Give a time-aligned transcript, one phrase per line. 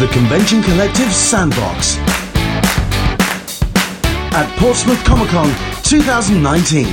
[0.00, 1.98] The Convention Collective Sandbox
[4.34, 5.46] at Portsmouth Comic Con
[5.84, 6.86] 2019.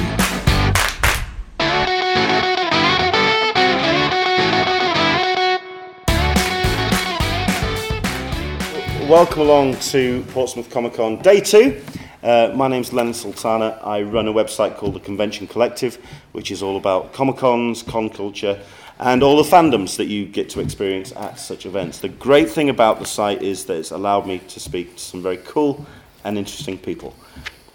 [9.09, 11.81] Welcome along to Portsmouth Comic Con Day 2.
[12.21, 13.79] Uh, my name's Len Sultana.
[13.83, 15.97] I run a website called The Convention Collective,
[16.33, 18.61] which is all about Comic Cons, con culture,
[19.01, 21.97] and all the fandoms that you get to experience at such events.
[21.97, 25.23] The great thing about the site is that it's allowed me to speak to some
[25.23, 25.85] very cool
[26.23, 27.15] and interesting people.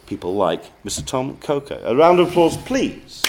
[0.07, 1.05] People like Mr.
[1.05, 1.81] Tomm Coker.
[1.83, 3.23] A round of applause, please.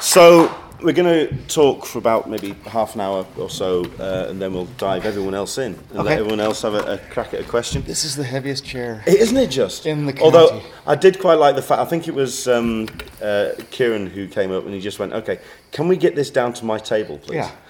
[0.00, 4.40] So, we're going to talk for about maybe half an hour or so, uh, and
[4.40, 7.40] then we'll dive everyone else in and let everyone else have a, a crack at
[7.40, 7.82] a question.
[7.82, 9.02] This is the heaviest chair.
[9.06, 9.86] Isn't it just?
[9.86, 10.24] In the county.
[10.24, 10.62] Although.
[10.86, 11.80] I did quite like the fact.
[11.80, 12.88] I think it was um,
[13.22, 15.38] uh, Kieran who came up and he just went, "Okay,
[15.72, 17.50] can we get this down to my table, please?" Yeah.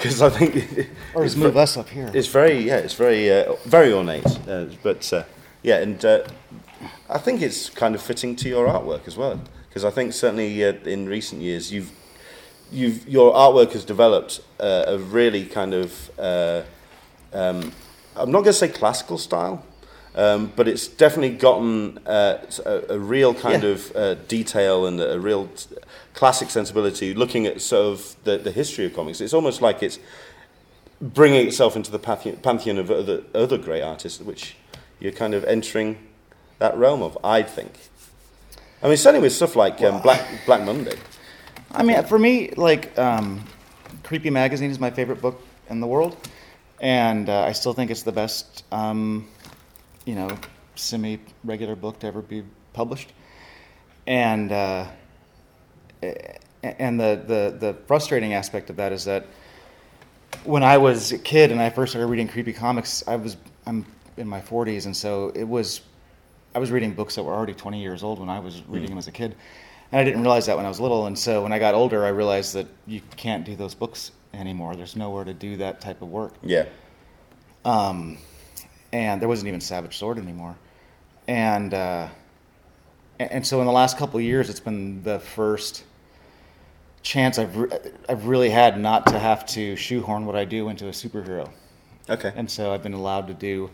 [0.00, 0.56] Because I think
[1.14, 2.10] Or it's just move us up here.
[2.14, 5.24] It's very yeah, it's very uh, very ornate, uh, but uh,
[5.62, 6.22] yeah, and uh,
[7.10, 9.38] I think it's kind of fitting to your artwork as well.
[9.68, 11.92] Because I think certainly uh, in recent years you've
[12.72, 16.62] you've your artwork has developed uh, a really kind of uh,
[17.32, 17.72] um,
[18.16, 19.64] I'm not going to say classical style,
[20.14, 23.68] um, but it's definitely gotten uh, a, a real kind Yeah.
[23.70, 25.76] of uh, detail and a real t-
[26.14, 27.14] classic sensibility.
[27.14, 29.98] Looking at sort of the, the history of comics, it's almost like it's
[31.00, 34.56] bringing itself into the pantheon, pantheon of other, other great artists, which
[34.98, 35.96] you're kind of entering
[36.58, 37.16] that realm of.
[37.24, 37.72] I think.
[38.82, 40.96] I mean, certainly with stuff like um, Black Black Monday.
[41.72, 43.44] I mean, for me, like, um,
[44.02, 46.16] Creepy Magazine is my favorite book in the world,
[46.80, 49.28] and uh, I still think it's the best, um,
[50.04, 50.28] you know,
[50.74, 53.12] semi-regular book to ever be published.
[54.06, 54.86] And uh,
[56.62, 59.26] and the, the the frustrating aspect of that is that
[60.44, 63.36] when I was a kid and I first started reading creepy comics, I was
[63.66, 63.84] I'm
[64.16, 65.82] in my 40s, and so it was
[66.54, 68.98] I was reading books that were already 20 years old when I was reading them
[68.98, 69.36] as a kid,
[69.92, 71.06] and I didn't realize that when I was little.
[71.06, 74.76] And so when I got older, I realized that you can't do those books anymore.
[74.76, 76.66] There's nowhere to do that type of work, Yeah.
[77.64, 78.18] um,
[78.92, 80.56] and there wasn't even Savage Sword anymore.
[81.28, 82.08] And uh,
[83.18, 85.84] and so in the last couple of years, it's been the first
[87.02, 87.70] chance I've re-
[88.08, 91.48] I've really had not to have to shoehorn what I do into a superhero.
[92.08, 92.32] Okay.
[92.34, 93.70] And so I've been allowed to do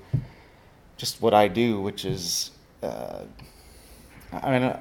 [0.97, 2.51] just what I do, which is,
[2.83, 3.23] uh,
[4.33, 4.81] I mean, uh,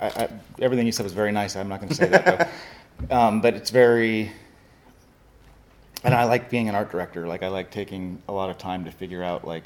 [0.00, 0.28] I, I,
[0.60, 1.56] everything you said was very nice.
[1.56, 2.46] I'm not going to say that, though.
[3.10, 4.30] Um, but it's very,
[6.04, 7.26] and I like being an art director.
[7.26, 9.64] Like I like taking a lot of time to figure out like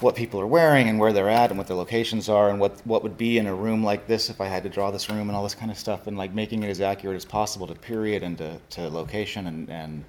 [0.00, 2.80] what people are wearing and where they're at and what their locations are and what
[2.86, 5.28] what would be in a room like this if I had to draw this room
[5.28, 7.74] and all this kind of stuff and like making it as accurate as possible to
[7.74, 10.04] period and to, to location and and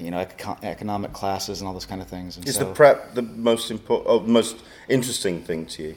[0.00, 2.36] you know eco- economic classes and all those kind of things.
[2.36, 4.56] And Is so, the prep the most important, oh, most
[4.88, 5.96] interesting thing to you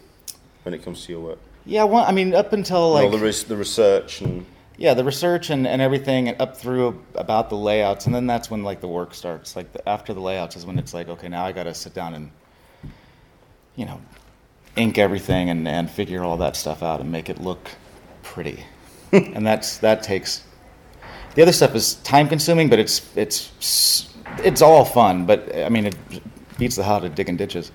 [0.63, 1.39] when it comes to your work?
[1.65, 4.45] Yeah, well, I mean, up until like all the, res- the research and
[4.77, 8.49] yeah, the research and, and everything and up through about the layouts, and then that's
[8.49, 9.55] when like the work starts.
[9.55, 11.93] Like the, after the layouts is when it's like, okay, now I got to sit
[11.93, 12.31] down and
[13.75, 14.01] you know
[14.75, 17.69] ink everything and, and figure all that stuff out and make it look
[18.23, 18.63] pretty.
[19.11, 20.43] and that's that takes.
[21.35, 25.25] The other stuff is time consuming, but it's it's it's all fun.
[25.25, 25.95] But I mean, it
[26.57, 27.71] beats the hell out of digging ditches.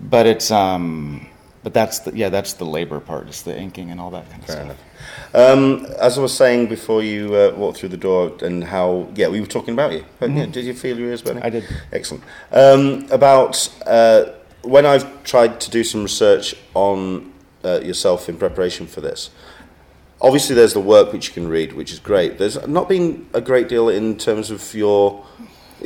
[0.00, 1.28] But it's um,
[1.68, 3.28] but that's the yeah, that's the labor part.
[3.28, 4.78] It's the inking and all that kind of Fair stuff.
[5.34, 5.58] enough.
[5.58, 9.28] Um, as I was saying before you uh, walked through the door, and how yeah,
[9.28, 10.02] we were talking about you.
[10.22, 11.42] Yeah, did you feel your ears burning?
[11.42, 11.64] I did.
[11.92, 12.24] Excellent.
[12.52, 14.30] Um, about uh,
[14.62, 17.34] when I've tried to do some research on
[17.66, 19.28] uh, yourself in preparation for this.
[20.22, 22.38] Obviously, there's the work which you can read, which is great.
[22.38, 25.22] There's not been a great deal in terms of your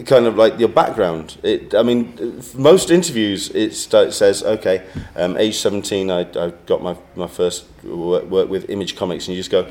[0.06, 1.38] kind of like your background.
[1.42, 4.86] It, I mean, most interviews it says, okay,
[5.16, 9.36] um, age 17, I, I got my, my first work, work with Image Comics, and
[9.36, 9.70] you just go,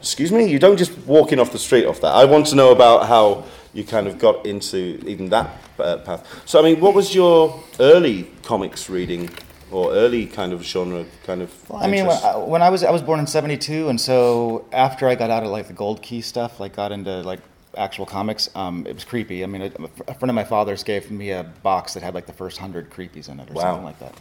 [0.00, 2.14] excuse me, you don't just walk in off the street off that.
[2.14, 6.42] I want to know about how you kind of got into even that uh, path.
[6.46, 9.30] So, I mean, what was your early comics reading
[9.70, 11.70] or early kind of genre kind of?
[11.70, 12.16] Well, I mean, when?
[12.16, 15.42] I, when I was I was born in '72, and so after I got out
[15.42, 17.40] of like the Gold Key stuff, like got into like
[17.76, 19.42] actual comics, um, it was creepy.
[19.44, 19.70] I mean, a,
[20.08, 22.90] a friend of my father's gave me a box that had like the first hundred
[22.90, 23.62] creepies in it, or Wow.
[23.62, 24.14] something like that,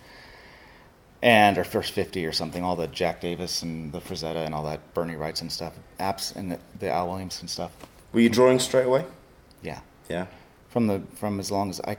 [1.21, 2.63] and or first fifty or something.
[2.63, 6.35] All the Jack Davis and the Frazetta and all that, Bernie Wrightson and stuff, apps
[6.35, 7.71] and the, the Al Williamson and stuff.
[8.13, 9.05] Were you drawing straight away?
[9.61, 9.79] Yeah,
[10.09, 10.27] Yeah.
[10.69, 11.97] from the from as long as I.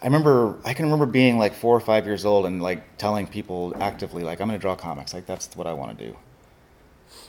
[0.00, 3.26] I remember I can remember being like four or five years old and like telling
[3.26, 6.16] people actively like I'm going to draw comics like that's what I want to do,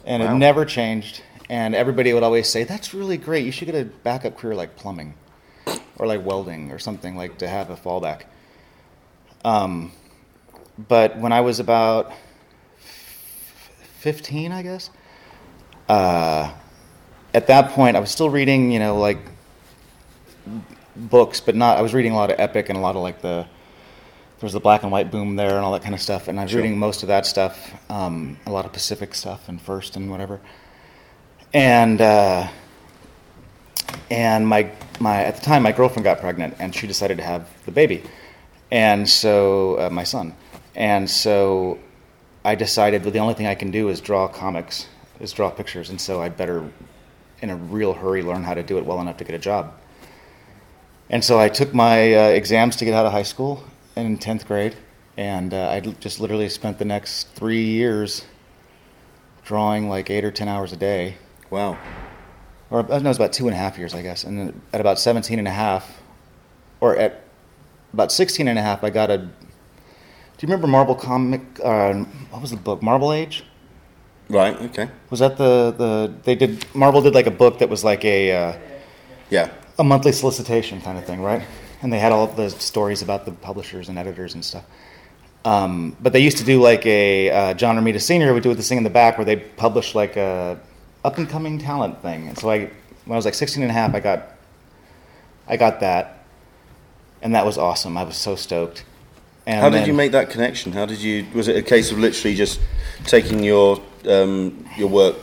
[0.06, 0.36] and Wow.
[0.36, 1.24] it never changed.
[1.50, 3.46] And everybody would always say, "That's really great.
[3.46, 5.16] You should get a backup career like plumbing,
[5.98, 8.22] or like welding, or something like to have a fallback."
[9.44, 9.92] Um,
[10.88, 12.12] but when I was about
[14.00, 14.90] fifteen, I guess,
[15.88, 16.51] uh,
[17.34, 19.19] at that point, I was still reading, you know, like
[20.95, 21.78] books, but not.
[21.78, 23.45] I was reading a lot of epic and a lot of like the
[24.40, 26.30] there was the black and white boom there and all that kind of stuff.
[26.30, 26.62] And I was Sure.
[26.62, 30.40] reading most of that stuff, um, a lot of Pacific stuff and First and whatever.
[31.54, 32.48] And uh,
[34.12, 37.48] and my my at the time my girlfriend got pregnant and she decided to have
[37.66, 38.04] the baby,
[38.72, 40.36] and so uh, my son,
[40.75, 41.80] and so
[42.44, 44.88] I decided that the only thing I can do is draw comics,
[45.19, 46.69] is draw pictures, and so I'd better,
[47.42, 49.74] in a real hurry, learn how to do it well enough to get a job.
[51.10, 53.63] And so I took my uh, exams to get out of high school
[53.95, 54.75] in 10th grade,
[55.18, 58.25] and uh, I just literally spent the next three years
[59.44, 61.16] drawing like eight or 10 hours a day.
[61.50, 61.78] Wow.
[62.69, 64.24] Or uh, no, it was about two and a half years, I guess.
[64.24, 66.01] And then at about 17 and a half,
[66.81, 67.24] or at
[67.94, 69.18] about 16 and a half, I got a.
[69.18, 69.28] Do
[70.46, 71.42] you remember Marvel comic?
[71.63, 71.94] Uh,
[72.30, 72.81] what was the book?
[72.81, 73.44] Marvel Age?
[74.30, 74.56] Right.
[74.62, 74.90] Okay.
[75.10, 78.31] Was that the the they did Marvel did like a book that was like a
[78.31, 78.54] uh,
[79.31, 79.50] Yeah.
[79.80, 81.42] a monthly solicitation kind of thing, right?
[81.81, 84.66] And they had all the stories about the publishers and editors and stuff.
[85.45, 88.69] Um, but they used to do like a uh, John Romita Senior would do this
[88.69, 90.60] thing in the back where they published like a
[91.04, 92.28] up and coming talent thing.
[92.28, 92.60] And so I,
[93.06, 94.24] when I was like 16 and a half, I got,
[95.48, 96.25] I got that,
[97.22, 97.98] and that was awesome.
[97.98, 98.84] I was so stoked.
[99.48, 100.74] And How did then- you make that connection?
[100.74, 101.25] How did you?
[101.34, 102.60] Was it a case of literally just
[103.06, 105.16] taking your um, your work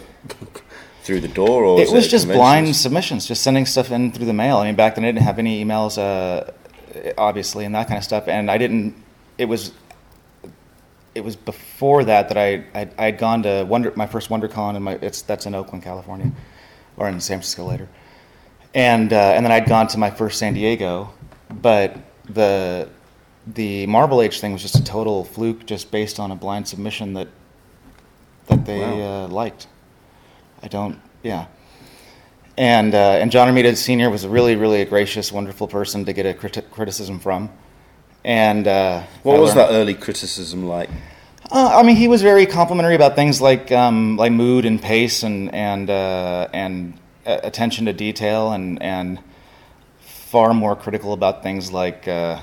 [1.02, 4.26] through the door, or It was it just blind submissions, just sending stuff in through
[4.26, 4.56] the mail.
[4.56, 6.50] I mean, back then I didn't have any emails, uh,
[7.16, 8.26] obviously, and that kind of stuff.
[8.26, 8.96] And I didn't.
[9.38, 9.72] It was.
[11.16, 12.64] It was before that that I
[12.98, 16.30] I had gone to Wonder my first WonderCon and my it's that's in Oakland, California,
[16.98, 17.88] or in San Francisco later,
[18.74, 21.10] and uh, and then I'd gone to my first San Diego,
[21.50, 21.96] but
[22.28, 22.88] the
[23.46, 27.14] the Marvel Age thing was just a total fluke, just based on a blind submission
[27.14, 27.28] that
[28.48, 29.24] that they Wow.
[29.24, 29.68] uh, liked.
[30.62, 31.46] I don't, yeah.
[32.58, 36.12] And uh, and John Romita Senior was a really really a gracious, wonderful person to
[36.12, 37.48] get a criti- criticism from.
[38.26, 40.90] And uh, What I was learned- that early criticism like?
[41.52, 45.22] Uh, I mean, he was very complimentary about things like um, like mood and pace
[45.22, 46.94] and and uh, and
[47.24, 49.20] uh, attention to detail and and
[50.00, 52.40] far more critical about things like uh,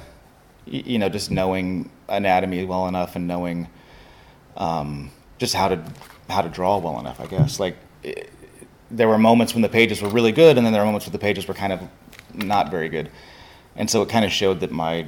[0.65, 3.67] y- you know just knowing anatomy well enough and knowing
[4.55, 5.83] um, just how to
[6.29, 7.19] how to draw well enough.
[7.19, 7.75] I guess like
[8.05, 8.13] i
[8.89, 11.11] there were moments when the pages were really good, and then there were moments where
[11.11, 11.81] the pages were kind of
[12.33, 13.09] not very good,
[13.75, 15.05] and so it kind of showed that my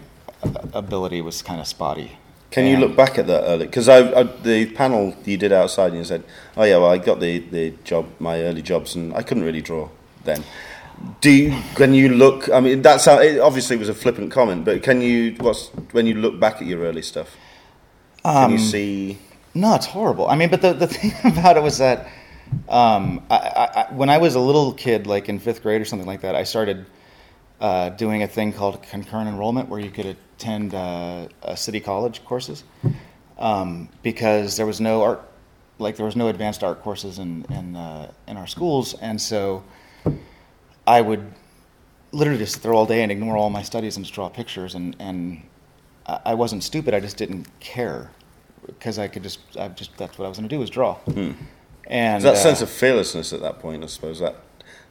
[0.74, 2.18] ability was kind of spotty.
[2.51, 3.65] Can you look back at that early?
[3.65, 6.24] Because the panel you did outside, and you said,
[6.56, 9.62] "Oh yeah, well, I got the, the job, my early jobs, and I couldn't really
[9.62, 9.89] draw
[10.24, 10.44] then."
[11.19, 12.50] Do you, when you look?
[12.50, 15.36] I mean, that's how, it obviously was a flippant comment, but can you?
[15.39, 17.36] What's when you look back at your early stuff?
[18.24, 19.18] Can Um, you see?
[19.53, 20.27] No, it's horrible.
[20.27, 22.07] I mean, but the, the thing about it was that
[22.69, 25.86] um, I, I, I, when I was a little kid, like in fifth grade or
[25.86, 26.86] something like that, I started
[27.66, 32.24] uh, doing a thing called concurrent enrollment where you could attend uh, uh, city college
[32.24, 32.64] courses
[33.40, 35.22] um, because there was no art,
[35.80, 39.64] like there was no advanced art courses in in, uh, in our schools, and so
[40.86, 41.24] I would
[42.12, 44.76] literally just sit there all day and ignore all my studies and just draw pictures,
[44.76, 45.42] and and
[46.06, 46.94] I wasn't stupid.
[46.94, 48.12] I just didn't care
[48.68, 51.00] because I could just, I just that's what I was going to do was draw.
[51.88, 54.19] And There's that uh, sense of fearlessness at that point, I suppose.
[54.19, 54.36] That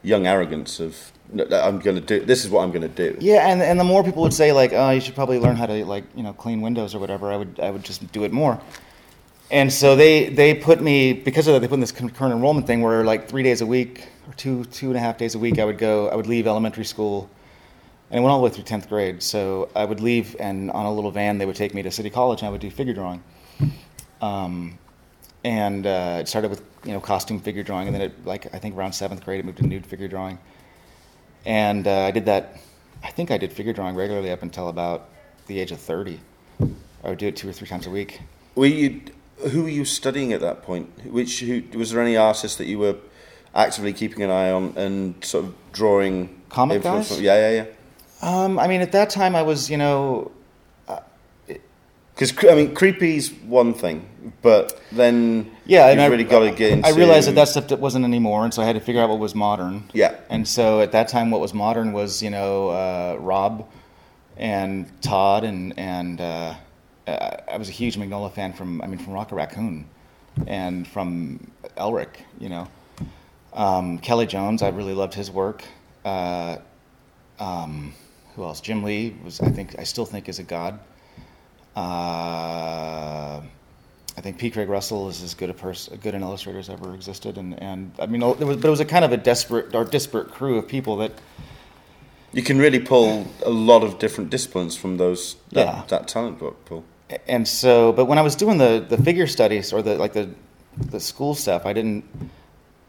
[0.05, 2.25] young arrogance of "No, no, I'm going to do.
[2.25, 3.17] This is what I'm going to do.
[3.21, 5.67] yeah, and and the more people would say like, oh, you should probably learn how
[5.67, 8.33] to like you know clean windows or whatever, I would I would just do it
[8.33, 8.61] more.
[9.51, 12.67] And so they they put me because of that they put in this concurrent enrollment
[12.67, 15.39] thing where like three days a week or two two and a half days a
[15.39, 17.29] week I would go I would leave elementary school
[18.11, 19.23] and it went all the way through 10th grade.
[19.23, 22.11] So I would leave, and on a little van, they would take me to City
[22.11, 23.23] College, and I would do figure drawing.
[24.21, 24.79] Um,
[25.43, 28.59] and uh, it started with you know costume figure drawing, and then it like I
[28.59, 30.39] think around seventh grade, it moved to nude figure drawing.
[31.47, 32.59] And uh, I did that.
[33.03, 35.09] I think I did figure drawing regularly up until about
[35.47, 36.21] the age of 30.
[36.61, 38.21] I would do it two or three times a week.
[38.55, 39.03] Were you?
[39.51, 40.89] Who were you studying at that point?
[41.07, 42.97] Which who, was there any artists that you were
[43.55, 47.09] actively keeping an eye on and sort of drawing Comic guys?
[47.09, 47.23] from?
[47.23, 47.67] Yeah, yeah, yeah.
[48.23, 50.31] Um, I mean, at that time, I was you know
[52.15, 54.09] Because I mean, creepy's one thing,
[54.41, 56.87] but then Yeah, and I really got to get into.
[56.89, 59.09] I realized that that stuff that wasn't anymore, and so I had to figure out
[59.09, 59.91] what was modern.
[59.93, 60.15] Yeah.
[60.31, 63.69] And so at that time, what was modern was you know uh, Rob
[64.37, 66.55] and Todd and and uh,
[67.07, 69.87] uh, I was a huge Mignola fan from I mean from Rocket Raccoon
[70.47, 72.69] and from Elric, you know.
[73.53, 75.63] Um, Kelley Jones, I really loved his work.
[76.05, 76.59] Uh,
[77.39, 77.95] um,
[78.35, 78.61] who else?
[78.61, 80.79] Jim Lee was, I think, I still think is a god.
[81.77, 83.41] Uh,
[84.17, 84.51] I think P.
[84.51, 87.93] Craig Russell is as good a person, good an illustrator as ever existed, and, and
[87.99, 90.57] I mean, it was, but it was a kind of a desperate or disparate crew
[90.59, 91.13] of people that
[92.33, 95.83] You can really pull a lot of different disciplines from those that, Yeah.
[95.89, 96.83] that talent pool.
[97.29, 100.27] and so but when i was doing the the figure studies or the like the
[100.95, 102.03] the school stuff i didn't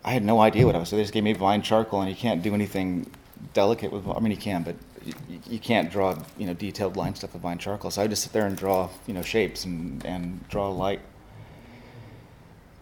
[0.04, 2.10] i had no idea what i was doing they just gave me vine charcoal and
[2.10, 3.06] you can't do anything
[3.54, 5.14] delicate with i mean you can but you,
[5.48, 8.34] you can't draw you know detailed line stuff with vine charcoal so i just sit
[8.34, 11.02] there and draw you know shapes and and draw light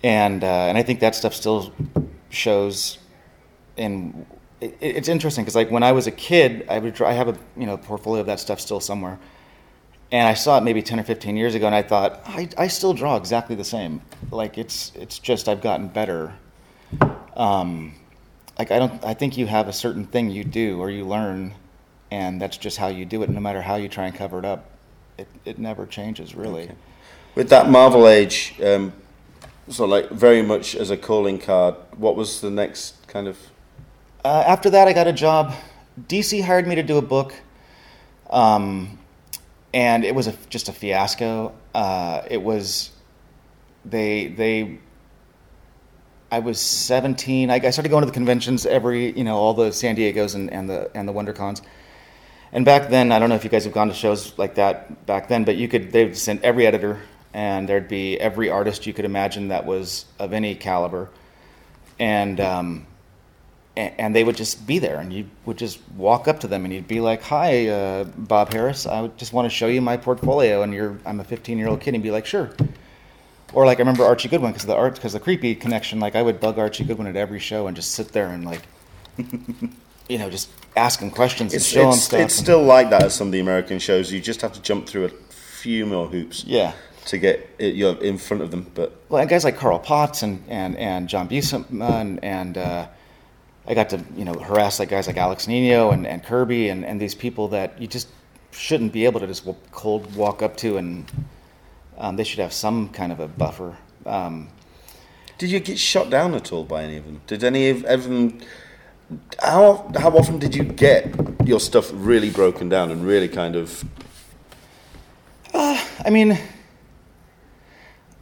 [0.03, 1.73] and uh, and i think that stuff still
[2.29, 2.97] shows
[3.77, 4.25] and
[4.61, 7.27] it, it's interesting because like when i was a kid i would draw i have
[7.27, 9.19] a you know portfolio of that stuff still somewhere
[10.13, 12.67] and I saw it maybe 10 or 15 years ago, and I thought, I, I
[12.67, 13.99] still draw exactly the same.
[14.29, 16.35] Like, it's, it's just I've gotten better.
[17.35, 17.95] Um,
[18.59, 21.55] like, I don't, I think you have a certain thing you do or you learn,
[22.13, 23.29] and that's just how you do it.
[23.31, 24.69] No matter how you try and cover it up,
[25.17, 26.69] it, it never changes, really.
[27.33, 28.93] With that Marvel Age, um,
[29.67, 33.39] so like very much as a calling card, what was the next kind of?
[34.23, 35.55] Uh, after that, I got a job.
[36.07, 37.33] DC hired me to do a book,
[38.29, 38.99] um,
[39.73, 41.51] and it was a, just a fiasco.
[41.73, 42.91] Uh, it was
[43.85, 44.77] they they.
[46.31, 47.49] I was 17.
[47.49, 50.51] I, I started going to the conventions every, you know, all the San Diego's and,
[50.51, 51.61] and the and the WonderCons.
[52.53, 55.07] And back then, I don't know if you guys have gone to shows like that
[55.07, 57.01] back then, but you could they would send every editor,
[57.33, 61.09] and there'd be every artist you could imagine that was of any caliber,
[61.99, 62.85] and um,
[63.75, 66.71] and they would just be there, and you would just walk up to them, and
[66.71, 68.87] you'd be like, "Hi, uh, Bob Harras.
[68.87, 71.81] I just want to show you my portfolio." And you're, I'm a 15 year old
[71.81, 72.51] kid, and be like, "Sure."
[73.53, 75.99] Or like I remember Archie Goodwin because the art, because the creepy connection.
[75.99, 78.61] Like I would bug Archie Goodwin at every show and just sit there and like,
[80.09, 82.19] you know, just ask him questions It's, and show him it's, stuff.
[82.19, 84.11] it's and- still like that at some of the American shows.
[84.11, 86.73] You just have to jump through a few more hoops yeah.
[87.05, 88.69] to get it, you're in front of them.
[88.73, 92.87] But Well, and guys like Carl Potts and and and John Buscema and and uh,
[93.67, 96.83] I got to you know harass like guys like Alex Nino and, and Kirby and,
[96.85, 98.09] and these people that you just
[98.51, 101.09] shouldn't be able to just cold walk up to and
[101.97, 103.77] um, they should have some kind of a buffer.
[104.05, 104.49] Um,
[105.37, 107.21] did you get shot down at all by any of them?
[107.27, 108.39] Did any of, of them?
[109.41, 111.13] How how often did you get
[111.45, 113.83] your stuff really broken down and really kind of?
[116.05, 116.37] I mean,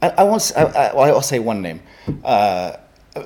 [0.00, 0.52] I, I won't.
[0.56, 1.82] I, I, well, I'll say one name.
[2.24, 2.76] Uh,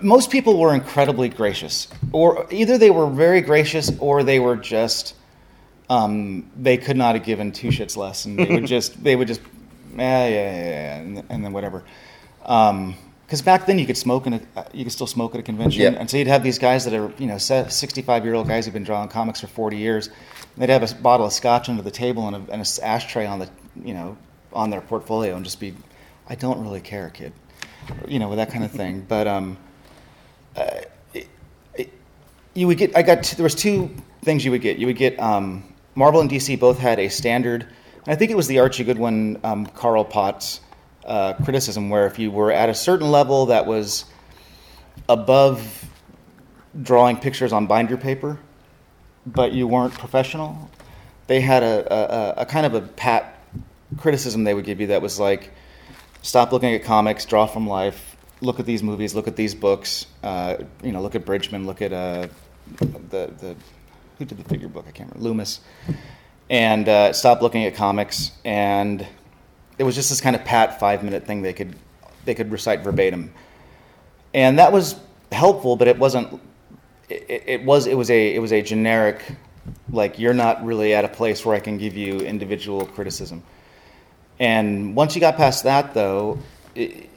[0.03, 5.15] most people were incredibly gracious, or either they were very gracious, or they were just
[5.89, 9.29] um, they could not have given two shits less, and they would just they would
[9.29, 9.41] just
[9.97, 11.85] yeah yeah yeah, yeah and, and then whatever.
[13.27, 14.41] Because back then you could smoke in a
[14.73, 15.99] you could still smoke at a convention, Yeah.
[15.99, 18.65] and so you'd have these guys that are you know sixty five year old guys
[18.67, 20.07] who've been drawing comics for forty years.
[20.07, 20.15] And
[20.63, 23.27] they'd have a bottle of scotch under the table and a, and a s- ashtray
[23.27, 23.49] on the
[23.83, 24.17] you know
[24.53, 25.75] on their portfolio, and just be,
[26.29, 27.33] I don't really care, kid,
[28.09, 29.05] you know, with that kind of thing.
[29.09, 29.59] But um,
[32.55, 33.91] you would get i got there was two
[34.23, 35.63] things you would get you would get um,
[35.95, 39.39] marvel and dc both had a standard and i think it was the archie goodwin
[39.45, 40.61] um, carl potts
[41.07, 44.05] uh, criticism where if you were at a certain level that was
[45.09, 45.85] above
[46.83, 48.39] drawing pictures on binder paper
[49.25, 50.71] but you weren't professional
[51.27, 53.41] they had a, a, a- kind of a pat
[53.99, 55.53] criticism they would give you that was like
[56.27, 60.07] stop looking at comics, draw from life, look at these movies, look at these books,
[60.23, 62.27] uh, you know, look at Bridgman, look at uh,
[62.79, 63.57] the, the,
[64.19, 64.85] who did the figure book?
[64.89, 65.61] I can't remember, Loomis.
[66.51, 68.33] And uh, stop looking at comics.
[68.45, 69.07] And
[69.79, 71.77] it was just this kind of pat five minute thing they could,
[72.25, 73.33] they could recite verbatim.
[74.35, 74.97] And that was
[75.33, 76.41] helpful, but it wasn't,
[77.09, 79.23] it, it was, it was a, it was a generic,
[79.91, 83.43] like, you're not really at a place where I can give you individual criticism.
[84.39, 86.39] And once you got past that, though,
[86.75, 87.09] it,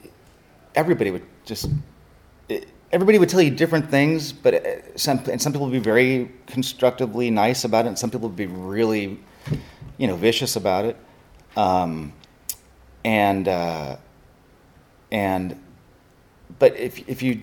[0.74, 1.68] everybody would just
[2.92, 6.30] everybody would tell you different things, but uh, some and some people would be very
[6.46, 9.18] constructively nice about it, and some people would be really,
[9.98, 10.96] you know, vicious about it.
[11.56, 12.12] Um,
[13.04, 13.96] and uh,
[15.10, 15.60] and
[16.58, 17.42] but if if you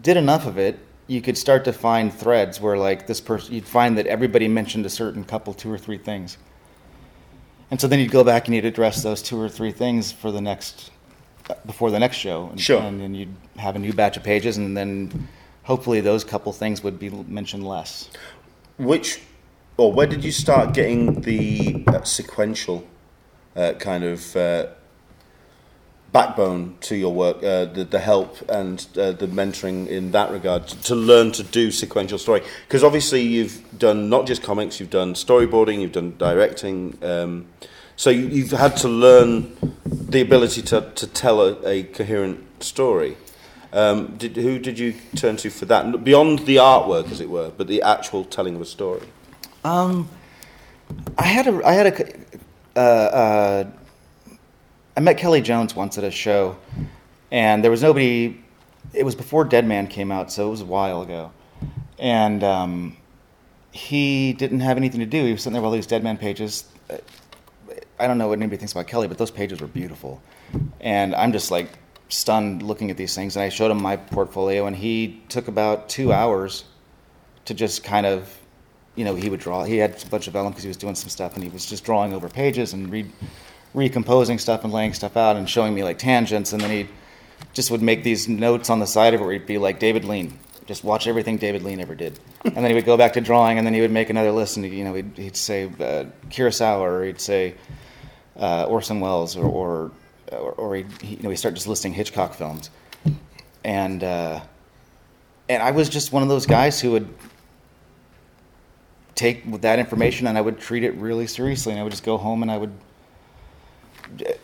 [0.00, 3.66] did enough of it, you could start to find threads where like this person, you'd
[3.66, 6.38] find that everybody mentioned a certain couple, two or three things.
[7.70, 10.30] And so then you'd go back and you'd address those two or three things for
[10.30, 10.90] the next,
[11.64, 12.48] before the next show.
[12.48, 12.80] And, Sure.
[12.80, 15.28] And then you'd have a new batch of pages, and then
[15.62, 18.10] hopefully those couple things would be mentioned less.
[18.78, 19.22] Which,
[19.78, 22.86] or where did you start getting the uh, sequential
[23.56, 24.66] uh, kind of uh,
[26.12, 30.68] backbone to your work, uh, the, the help and uh, the mentoring in that regard
[30.68, 32.42] to, to learn to do sequential story?
[32.68, 36.98] Because obviously you've done not just comics, you've done storyboarding, you've done directing.
[37.02, 37.46] Um,
[37.96, 43.16] so you, you've had to learn the ability to, to tell a, a coherent story.
[43.72, 46.04] Um, did, who did you turn to for that?
[46.04, 49.00] Beyond the artwork, as it were, but the actual telling of a story.
[49.64, 50.10] Um,
[51.16, 52.14] I had a, I had a,
[52.76, 53.70] uh, uh,
[54.94, 56.56] I met Kelley Jones once at a show,
[57.30, 58.38] and there was nobody.
[58.92, 61.32] It was before Dead Man came out, so it was a while ago,
[61.98, 62.96] and um,
[63.70, 65.24] he didn't have anything to do.
[65.24, 66.64] He was sitting there with all these Dead Man pages.
[67.98, 70.20] I don't know what anybody thinks about Kelly, but those pages were beautiful,
[70.80, 71.70] and I'm just like
[72.10, 73.34] stunned looking at these things.
[73.36, 76.64] And I showed him my portfolio, and he took about two hours
[77.46, 78.38] to just kind of,
[78.94, 79.64] you know, he would draw.
[79.64, 81.64] He had a bunch of vellum because he was doing some stuff, and he was
[81.64, 83.10] just drawing over pages and re-
[83.74, 86.52] recomposing stuff and laying stuff out and showing me like tangents.
[86.52, 86.88] And then he
[87.54, 90.04] just would make these notes on the side of it where he'd be like David
[90.04, 90.38] Lean.
[90.66, 93.58] Just watch everything David Lean ever did, and then he would go back to drawing,
[93.58, 96.80] and then he would make another list, and you know he'd, he'd say uh, Kurosawa,
[96.80, 97.56] or he'd say
[98.38, 99.90] uh, Orson Welles, or, or
[100.30, 102.70] or, or he, he, you know, he started just listing Hitchcock films,
[103.64, 104.40] and uh,
[105.48, 107.12] and I was just one of those guys who would
[109.14, 112.16] take that information and I would treat it really seriously, and I would just go
[112.16, 112.72] home and I would.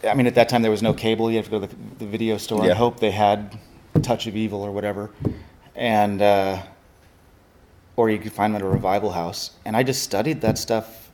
[0.05, 1.31] I mean, at that time there was no cable.
[1.31, 2.71] You have to go to the, the video store Yeah.
[2.71, 3.59] and hope they had
[4.03, 5.11] Touch of Evil or whatever,
[5.75, 6.63] and uh,
[7.97, 9.51] or you could find them at a revival house.
[9.65, 11.11] And I just studied that stuff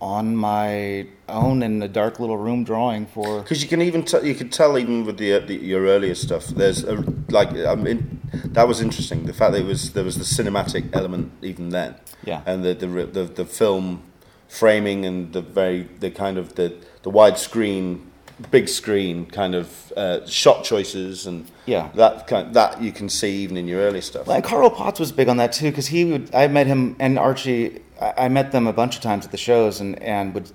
[0.00, 4.24] on my own in the dark little room drawing for Because you can even t-
[4.28, 6.46] you could tell even with the, uh, the your earlier stuff.
[6.46, 6.94] There's a,
[7.30, 8.20] like I mean
[8.54, 9.26] that was interesting.
[9.26, 11.96] The fact that it was there was the cinematic element even then.
[12.24, 12.42] Yeah.
[12.46, 14.02] And the the the, the film
[14.48, 16.74] framing and the very the kind of the
[17.10, 18.04] the widescreen,
[18.50, 21.88] big screen kind of uh, shot choices and Yeah.
[21.94, 24.26] that kind that you can see even in your early stuff.
[24.26, 26.34] Well, and Carl Potts was big on that too, because he would.
[26.34, 27.80] I met him and Archie.
[28.00, 30.50] I, I met them a bunch of times at the shows, and and would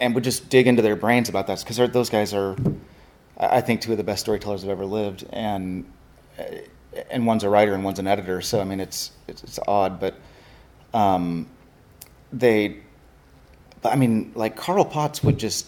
[0.00, 2.56] and would just dig into their brains about that because those guys are,
[3.38, 5.84] I think, two of the best storytellers have ever lived, and
[6.38, 6.44] uh,
[7.10, 8.40] and one's a writer and one's an editor.
[8.40, 10.14] So I mean, it's it's, it's odd, but
[10.94, 11.46] um,
[12.32, 12.78] they.
[13.82, 15.66] But I mean, like Carl Potts would just.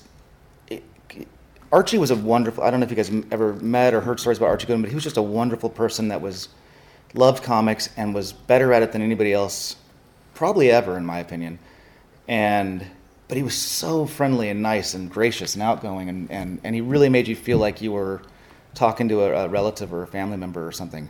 [1.70, 2.62] Archie was a wonderful.
[2.62, 4.90] I don't know if you guys ever met or heard stories about Archie Goodwin, but
[4.90, 6.48] he was just a wonderful person that was
[7.14, 9.76] loved comics and was better at it than anybody else,
[10.34, 11.58] probably ever, in my opinion.
[12.28, 12.84] And
[13.32, 16.82] but he was so friendly and nice and gracious and outgoing, and, and, and he
[16.82, 18.20] really made you feel like you were
[18.74, 21.08] talking to a, a relative or a family member or something.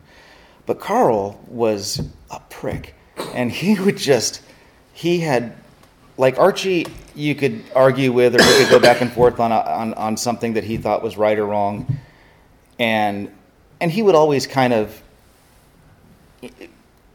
[0.65, 2.95] But Carl was a prick,
[3.35, 4.41] and he would just
[4.93, 5.57] he had
[6.17, 9.57] like Archie, you could argue with, or you could go back and forth on, a,
[9.57, 11.99] on on something that he thought was right or wrong,
[12.79, 13.31] and
[13.81, 15.03] and he would always kind of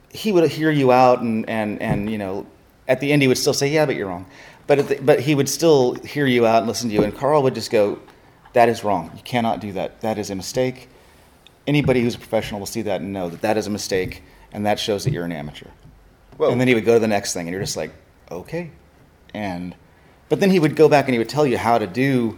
[0.09, 2.45] he would hear you out, and and and you know,
[2.87, 4.25] at the end he would still say, yeah, but you're wrong,
[4.65, 7.15] but at the, but he would still hear you out and listen to you, and
[7.15, 7.99] Carl would just go,
[8.53, 9.11] that is wrong.
[9.15, 10.01] You cannot do that.
[10.01, 10.89] That is a mistake.
[11.65, 14.65] Anybody who's a professional will see that and know that that is a mistake, and
[14.65, 15.67] that shows that you're an amateur
[16.37, 17.91] well, and then he would go to the next thing, and you're just like,
[18.29, 18.71] okay.
[20.29, 22.37] But then he would go back and he would tell you how to do.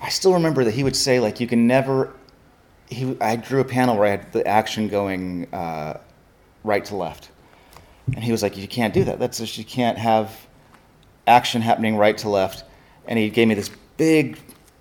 [0.00, 2.12] I still remember that he would say like, you can never.
[2.88, 6.00] He, I drew a panel where I had the action going uh,
[6.64, 7.30] right to left,
[8.14, 9.18] and he was like, you can't do that.
[9.18, 10.46] That's just, you can't have
[11.26, 12.64] action happening right to left.
[13.06, 14.38] And he gave me this big,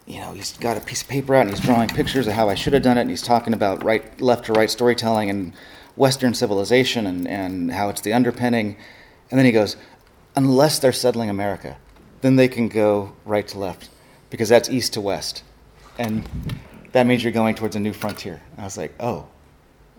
[0.08, 2.50] you know, he's got a piece of paper out and he's drawing pictures of how
[2.50, 5.54] I should have done it, and he's talking about right, left to right storytelling and
[5.96, 8.76] Western civilization and, and how it's the underpinning.
[9.30, 9.76] And then he goes,
[10.40, 11.76] unless they're settling America,
[12.22, 13.90] then they can go right to left
[14.30, 15.44] because that's east to west.
[15.98, 16.28] And
[16.94, 18.42] that means you're going towards a new frontier.
[18.52, 19.28] And I was like, oh.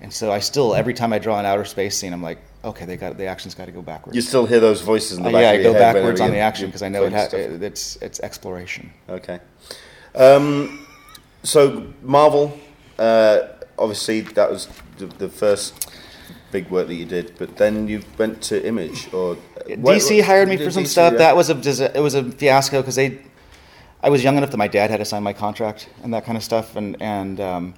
[0.00, 2.87] And so I still, every time I draw an outer space scene, I'm like, okay,
[2.87, 4.16] they got the action's got to go backwards.
[4.16, 6.38] you still hear those voices in the Uh, back yeah, I go backwards on the
[6.38, 8.90] action because I know it ha- it's it's exploration.
[9.11, 9.40] Okay.
[10.14, 10.87] Um,
[11.42, 12.59] so Marvel,
[12.98, 13.40] uh,
[13.79, 15.90] obviously that was the, the first
[16.50, 20.57] big work that you did, but then you went to Image or DC hired me
[20.57, 21.12] for some DC, stuff.
[21.12, 21.18] yeah.
[21.18, 23.18] That was a it was a fiasco because they,
[24.03, 26.37] I was young enough that my dad had to sign my contract and that kind
[26.37, 27.75] of stuff, and and um,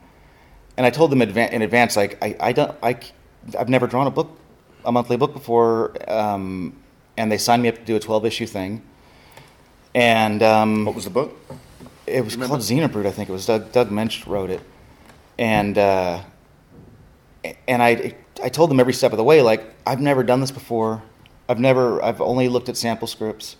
[0.76, 2.98] and I told them in advance like I, I don't I
[3.58, 4.38] I've never drawn a book,
[4.84, 6.76] a monthly book before, um,
[7.16, 8.82] and they signed me up to do a twelve issue thing,
[9.94, 11.36] and um, What was the book?
[12.06, 14.60] it was called Xenobrood, I think it was Doug Doug Moench wrote it,
[15.38, 16.20] and uh,
[17.68, 20.50] and I I told them every step of the way like I've never done this
[20.50, 21.02] before,
[21.52, 23.56] I've never I've only looked at sample scripts,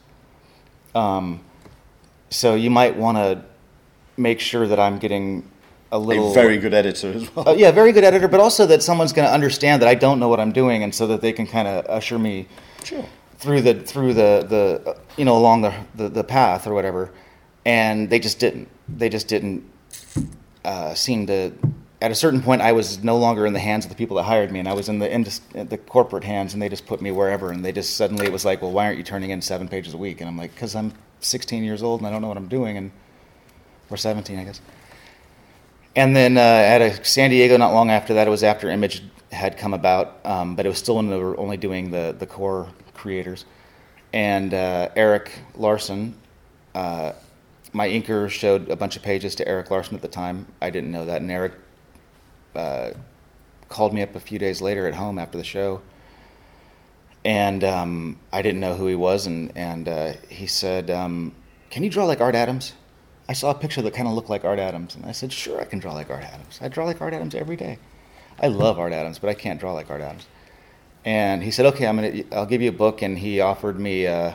[0.95, 1.41] um,
[2.31, 3.45] so you might want to
[4.17, 5.47] make sure that I'm getting
[5.91, 7.51] a little A very good editor as well.
[7.51, 10.19] Uh, yeah, very good editor, but also that someone's going to understand that I don't
[10.19, 12.49] know what I'm doing, and so that they can kind of usher me
[12.83, 13.05] Sure.
[13.37, 17.11] through the through the the uh, you know along the, the the path or whatever.
[17.67, 18.69] And they just didn't.
[18.89, 19.63] They just didn't
[20.65, 21.53] uh, seem to.
[22.03, 24.25] At a certain point, I was no longer in the hands of the people that
[24.25, 27.13] hired me, and I was in the the corporate hands, and they just put me
[27.13, 27.53] wherever.
[27.53, 29.95] And they just suddenly it was like, well, why aren't you turning in seven pages
[29.95, 30.21] a week?
[30.21, 32.77] And I'm like, because I'm 16 years old and I don't know what I'm doing,
[32.77, 32.91] and
[33.89, 34.61] or 17, I guess.
[35.95, 39.05] And then uh, at a San Diego, not long after that, it was after Image
[39.31, 42.27] had come about, um, but it was still when they were only doing the the
[42.27, 43.45] core creators.
[44.13, 46.17] And uh, Erik Larsen,
[46.75, 47.13] uh,
[47.73, 50.47] my inker showed a bunch of pages to Erik Larsen at the time.
[50.61, 51.53] I didn't know that, and Eric
[52.55, 52.91] uh,
[53.69, 55.83] called me up a few days later at home after the show,
[57.25, 61.35] and um, I didn't know who he was, and and uh, he said, um,
[61.71, 62.75] "Can you draw like Art Adams?"
[63.29, 65.61] I saw a picture that kind of looked like Art Adams, and I said, "Sure,
[65.61, 66.59] I can draw like Art Adams.
[66.61, 67.79] I draw like Art Adams every day.
[68.41, 70.27] I love Art Adams, but I can't draw like Art Adams."
[71.05, 72.25] And he said, "Okay, I'm gonna.
[72.33, 74.35] I'll give you a book." And he offered me uh,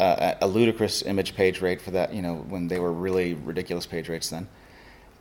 [0.00, 2.12] a, a ludicrous image page rate for that.
[2.12, 4.48] You know, when they were really ridiculous page rates then.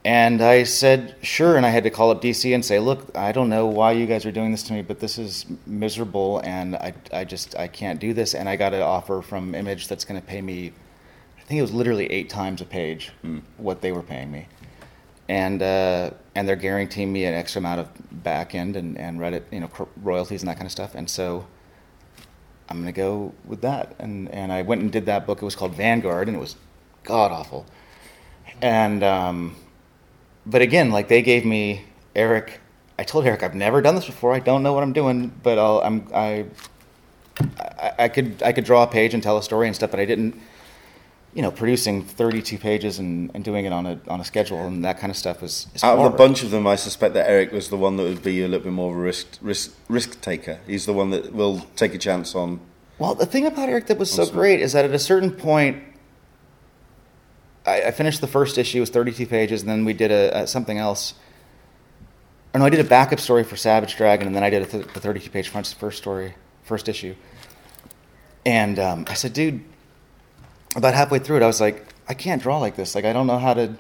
[0.06, 3.32] And I said, "Sure." And I had to call up DC and say, "Look, I
[3.32, 6.76] don't know why you guys are doing this to me, but this is miserable, and
[6.76, 10.04] I, I just, I can't do this." And I got an offer from Image that's
[10.04, 10.74] going to pay me.
[11.38, 13.12] I think it was literally eight times a page
[13.58, 14.48] what they were paying me
[15.30, 19.44] and uh, and they're guaranteeing me an extra amount of back end and, and Reddit,
[19.52, 20.96] you know, royalties and that kind of stuff.
[20.96, 21.48] And so
[22.70, 23.96] I'm gonna go with that.
[24.00, 25.42] And and I went and did that book.
[25.42, 26.56] It was called Vanguard, and it was
[27.04, 27.66] god awful.
[28.62, 29.56] And um,
[30.46, 32.60] but again, like they gave me Eric.
[32.98, 34.34] I told Eric I've never done this before.
[34.34, 36.46] I don't know what I'm doing, but I'll, I'm I,
[37.40, 40.00] I I could I could draw a page and tell a story and stuff, but
[40.00, 40.40] I didn't
[41.34, 44.86] you know, producing 32 pages and, and doing it on a on a schedule and
[44.86, 47.52] that kind of stuff was Out of the bunch of them, I suspect that Eric
[47.52, 50.22] was the one that would be a little bit more of a risk risk risk
[50.22, 50.60] taker.
[50.68, 52.60] He's the one that will take a chance on.
[53.00, 55.84] Well, the thing about Eric that was so great is that at a certain point,
[57.66, 60.42] I, I finished the first issue, it was 32 pages, and then we did a,
[60.44, 61.14] a something else.
[62.54, 64.66] Or no, I did a backup story for Savage Dragon, and then I did a
[64.66, 67.16] th- the 32 page front first story, first issue.
[68.46, 69.64] And um, I said, dude,
[70.76, 72.96] about halfway through it, I was like, I can't draw like this.
[72.96, 73.74] Like, I don't know how to.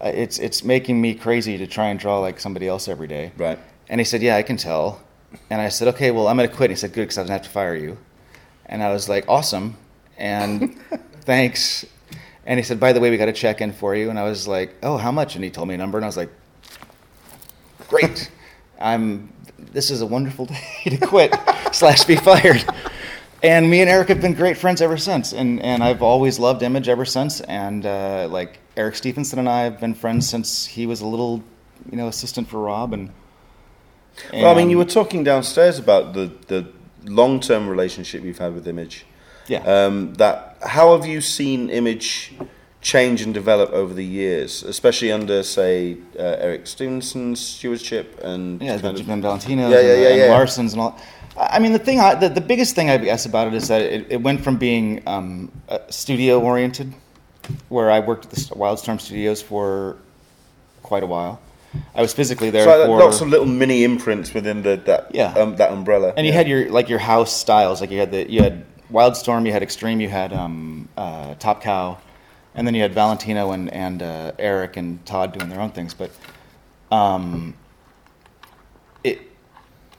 [0.00, 3.32] uh, It's it's making me crazy to try and draw like somebody else every day.
[3.36, 3.58] Right.
[3.88, 5.00] And he said, Yeah, I can tell.
[5.50, 6.70] And I said, Okay, well, I'm going to quit.
[6.70, 7.96] And he said, Good, because I was to have to fire you.
[8.66, 9.76] And I was like, Awesome.
[10.18, 10.76] And
[11.22, 11.86] thanks.
[12.46, 14.08] And he said, By the way, we got a check in for you.
[14.08, 15.34] And I was like, Oh, how much?
[15.34, 15.98] And he told me a number.
[15.98, 16.30] And I was like,
[17.88, 18.30] Great.
[18.80, 19.32] I'm.
[19.58, 20.46] This is a wonderful
[20.84, 21.34] day to quit
[21.72, 22.64] slash be fired.
[23.42, 25.32] And me and Eric have been great friends ever since.
[25.32, 27.40] And, and I've always loved Image ever since.
[27.42, 31.42] And uh, like Eric Stephenson and I have been friends since he was a little,
[31.90, 32.92] you know, assistant for Rob.
[32.92, 33.10] And
[34.32, 36.68] Well, I mean, you were talking downstairs about the the
[37.04, 39.04] long term relationship you've had with Image.
[39.48, 39.58] Yeah.
[39.60, 42.32] Um, that how have you seen Image
[42.80, 48.72] change and develop over the years, especially under, say, uh, Eric Stephenson's stewardship and Yeah,
[48.78, 50.26] kind the of- Jim Valentino's Yeah, yeah, and, yeah, and yeah.
[50.26, 50.98] Larsen's and all.
[51.36, 53.68] I I mean, the thing, I, the, the biggest thing I guess about it is
[53.68, 56.94] that it, it went from being um, uh, studio oriented,
[57.68, 59.96] where I worked at the Wildstorm Studios for
[60.82, 61.40] quite a while.
[61.94, 65.10] I was physically there So, like, for lots of little mini imprints within the that
[65.14, 65.34] Yeah.
[65.34, 66.14] um, that umbrella.
[66.16, 66.38] and you Yeah.
[66.38, 67.80] had your like your house styles.
[67.82, 71.62] Like you had the you had Wildstorm, you had Extreme, you had um, uh, Top
[71.62, 71.98] Cow,
[72.54, 75.94] and then you had Valentino and and uh, Eric and Todd doing their own things.
[75.94, 76.10] But
[76.90, 77.54] um,
[79.04, 79.20] it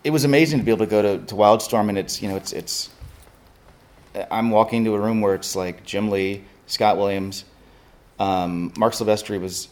[0.03, 2.35] it was amazing to be able to go to, to Wildstorm and it's you know
[2.35, 2.89] it's it's
[4.31, 7.45] I'm walking into a room where it's like Jim Lee, Scott Williams,
[8.19, 9.69] um, Marc Silvestri was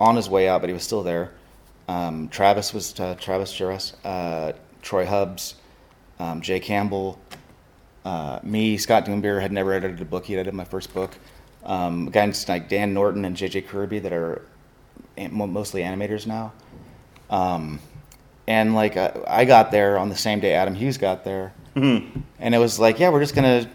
[0.00, 1.32] on his way out, but he was still there.
[1.88, 4.52] Um, Travis was uh, Travis Charest, uh,
[4.82, 5.54] Troy Hubbs,
[6.20, 7.18] um, Jay Campbell,
[8.04, 10.24] uh, me, Scott Dunbier had never edited a book.
[10.24, 11.16] He edited my first book.
[11.64, 14.42] Um, guys like Dan Norton and JJ Kirby that are
[15.30, 16.52] mostly animators now.
[17.30, 17.80] Um,
[18.46, 21.52] and like uh, I got there on the same day Adam Hughes got there,
[22.38, 23.68] and it was like, yeah, we're just gonna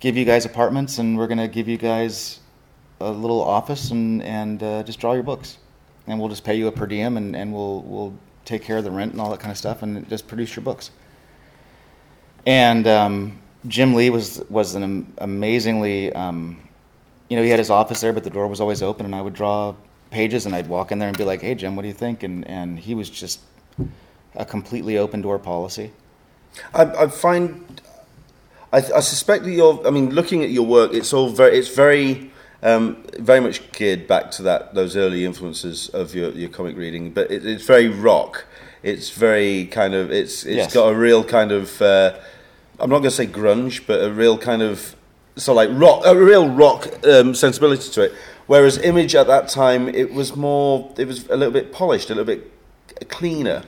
[0.00, 2.40] give you guys apartments and we're gonna give you guys
[3.00, 5.58] a little office and and uh, just draw your books,
[6.06, 8.14] and we'll just pay you a per diem and, and we'll we'll
[8.46, 10.62] take care of the rent and all that kind of stuff and just produce your
[10.62, 10.90] books.
[12.46, 16.58] And um, Jim Lee was was an amazingly, um,
[17.28, 19.22] you know, he had his office there, but the door was always open, and I
[19.22, 19.74] would draw
[20.10, 22.22] pages, and I'd walk in there and be like, "Hey, Jim, what do you think?"
[22.22, 23.40] And and he was just
[24.36, 25.92] a completely open door policy.
[26.74, 27.80] I, I find,
[28.72, 29.84] I, I suspect that you're.
[29.86, 32.30] I mean, looking at your work, it's all very, it's very
[32.66, 37.12] Um, very much geared back to that those early influences of your, your comic reading,
[37.12, 38.46] but it, it's very rock.
[38.82, 40.72] It's very kind of it's it's Yes.
[40.74, 42.14] got a real kind of uh,
[42.80, 44.96] I'm not going to say grunge, but a real kind of
[45.36, 48.12] so like rock a real rock um, sensibility to it.
[48.46, 52.14] Whereas Image at that time it was more it was a little bit polished, a
[52.14, 52.50] little bit
[53.08, 53.62] cleaner.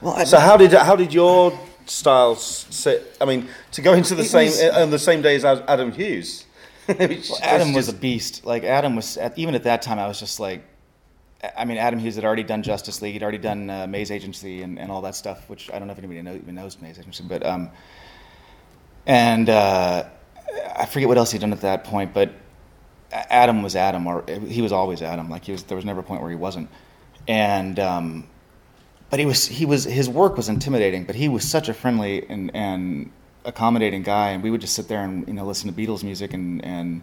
[0.00, 3.16] Well, so how did how did your style sit?
[3.20, 6.46] I mean, to go into the same was- on the same day as Adam Hughes.
[6.98, 8.44] Well, Adam was a beast.
[8.44, 10.64] Like Adam was, at, even at that time, I was just like,
[11.56, 14.62] I mean, Adam Hughes had already done Justice League, he'd already done uh, Maze Agency
[14.62, 16.98] and, and all that stuff, which I don't know if anybody know, even knows Maze
[16.98, 17.70] Agency, but um,
[19.10, 20.04] and uh,
[20.76, 22.30] I forget what else he'd done at that point, but
[23.10, 25.28] Adam was Adam, or he was always Adam.
[25.28, 26.70] Like he was, there was never a point where he wasn't,
[27.26, 28.28] and um,
[29.10, 32.24] but he was he was his work was intimidating, but he was such a friendly
[32.30, 33.10] and and
[33.44, 36.32] accommodating guy, and we would just sit there and you know listen to Beatles music
[36.32, 37.02] and and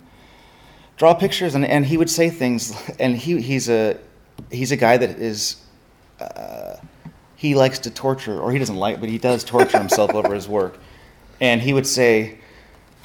[0.96, 4.00] draw pictures, and, and he would say things, and he he's a
[4.50, 5.58] he's a guy that is
[6.22, 6.78] uh,
[7.36, 10.48] he likes to torture, or he doesn't like, but he does torture himself over his
[10.48, 10.80] work,
[11.40, 12.40] and he would say.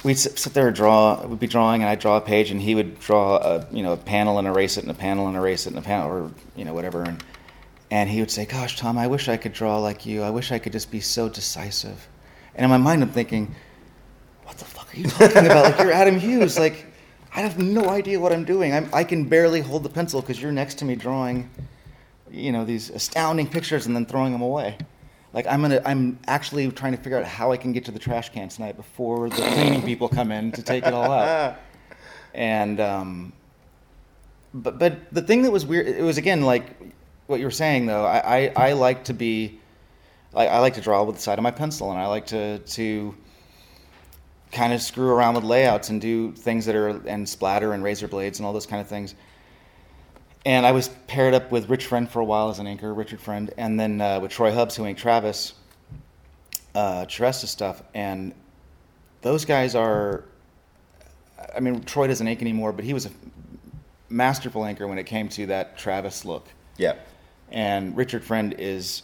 [0.03, 1.25] We'd sit there and draw.
[1.25, 3.93] We'd be drawing, and I'd draw a page, and he would draw a you know
[3.93, 6.31] a panel and erase it, and a panel and erase it, and a panel, or
[6.57, 7.03] you know whatever.
[7.03, 7.23] And
[7.89, 10.21] and he would say, "Gosh, Tom, I wish I could draw like you.
[10.21, 12.09] I wish I could just be so decisive."
[12.53, 13.55] And in my mind, I'm thinking,
[14.43, 15.63] "What the fuck are you talking about?
[15.63, 16.59] Like you're Adam Hughes.
[16.59, 16.85] Like
[17.35, 18.73] I have no idea what I'm doing.
[18.73, 21.49] I'm, I can barely hold the pencil because you're next to me drawing,
[22.29, 24.77] you know, these astounding pictures and then throwing them away.
[25.33, 27.99] Like I'm gonna, I'm actually trying to figure out how I can get to the
[27.99, 31.57] trash can tonight before the cleaning people come in to take it all out."
[32.35, 33.33] And um,
[34.53, 36.65] but but the thing that was weird it was again like
[37.27, 39.59] what you were saying though i i, I like to be
[40.35, 42.59] I, I like to draw with the side of my pencil and i like to
[42.59, 43.15] to
[44.51, 48.07] kind of screw around with layouts and do things that are and splatter and razor
[48.07, 49.15] blades and all those kind of things
[50.45, 53.19] and i was paired up with rich friend for a while as an anchor, richard
[53.19, 55.53] friend and then uh, with troy hubbs who inked travis
[56.75, 58.33] uh Teresa stuff and
[59.21, 60.25] those guys are
[61.55, 63.11] I mean, Troy doesn't ink anymore, but he was a
[64.09, 66.47] masterful anchor when it came to that Travis look.
[66.77, 66.95] Yeah.
[67.51, 69.03] And Richard Friend is,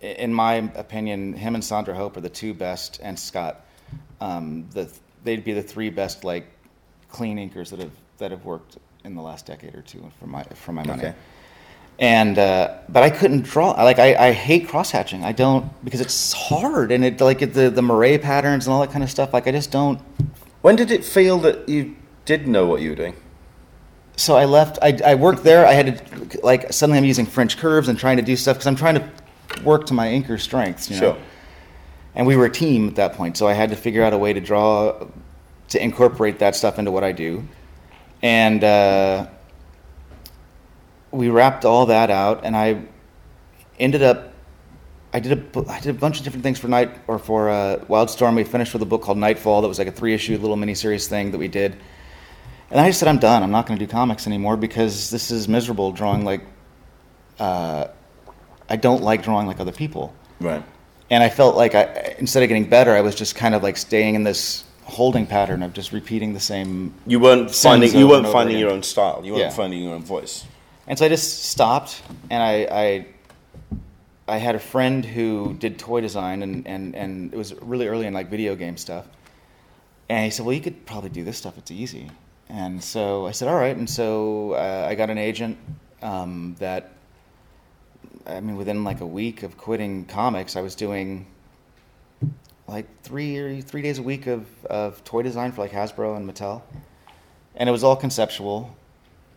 [0.00, 3.64] in my opinion, him and Sandra Hope are the two best, and Scott.
[4.20, 4.90] Um, the
[5.24, 6.46] they'd be the three best like
[7.08, 10.42] clean inkers that have that have worked in the last decade or two for my
[10.54, 11.02] for my money.
[11.02, 11.14] Okay.
[11.98, 13.70] And uh, but I couldn't draw.
[13.70, 15.24] Like I, I hate cross hatching.
[15.24, 18.90] I don't because it's hard and it like the the moiré patterns and all that
[18.90, 19.32] kind of stuff.
[19.32, 20.00] Like I just don't
[20.62, 23.14] When did it feel that you did know what you were doing?
[24.16, 24.78] so I left.
[24.80, 25.66] I, I worked there.
[25.66, 25.98] I had
[26.30, 28.94] to like suddenly I'm using French curves and trying to do stuff because I'm trying
[28.94, 29.08] to
[29.64, 30.88] work to my inker strengths.
[30.88, 31.12] You know?
[31.12, 31.22] Sure.
[32.14, 34.18] And we were a team at that point, so I had to figure out a
[34.18, 35.08] way to draw
[35.68, 37.42] to incorporate that stuff into what I do,
[38.24, 39.26] and uh,
[41.10, 42.44] we wrapped all that out.
[42.44, 42.82] And I
[43.78, 44.32] ended up.
[45.12, 47.84] I did a I did a bunch of different things for night or for uh,
[47.88, 48.34] Wildstorm.
[48.34, 51.06] We finished with a book called Nightfall that was like a three issue little miniseries
[51.06, 51.76] thing that we did.
[52.70, 53.44] And I just said, I'm done.
[53.44, 56.44] I'm not going to do comics anymore because this is miserable drawing like.
[57.38, 57.88] Uh,
[58.70, 60.14] I don't like drawing like other people.
[60.40, 60.64] Right.
[61.10, 63.76] And I felt like I, instead of getting better, I was just kind of like
[63.76, 66.94] staying in this holding pattern of just repeating the same.
[67.06, 68.66] You weren't finding you weren't finding again.
[68.66, 69.22] your own style.
[69.24, 69.50] You weren't Yeah.
[69.50, 70.44] finding your own voice.
[70.86, 73.06] And so I just stopped, and I, I,
[74.28, 78.06] I had a friend who did toy design, and, and, and it was really early
[78.06, 79.06] in like video game stuff.
[80.10, 81.56] And he said, "Well, you could probably do this stuff.
[81.56, 82.10] It's easy."
[82.50, 85.56] And so I said, "All right." And so uh, I got an agent
[86.02, 86.92] um, that,
[88.26, 91.26] I mean, within like a week of quitting comics, I was doing
[92.66, 96.62] like three three days a week of, of toy design for like Hasbro and Mattel,
[97.56, 98.74] and it was all conceptual.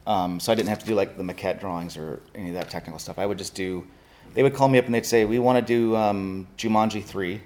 [0.06, 2.70] Um, so I didn't have to do like the maquette drawings or any of that
[2.70, 3.20] technical stuff.
[3.20, 3.86] I would just do.
[4.34, 7.42] They would call me up and they'd say, "We want to do um, Jumanji three,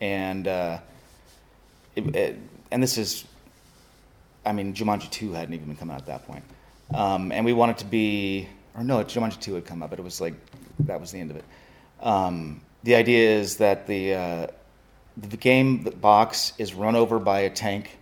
[0.00, 0.78] and uh,
[1.96, 2.38] it, it,
[2.70, 3.24] and this is,
[4.46, 6.44] I mean, Jumanji two hadn't even been coming out at that point,
[6.94, 10.02] um, and we wanted to be, or no, Jumanji two had come out, but it
[10.02, 10.34] was like
[10.80, 11.44] that was the end of it.
[12.00, 14.46] Um, the idea is that the uh,
[15.16, 17.98] the game box is run over by a tank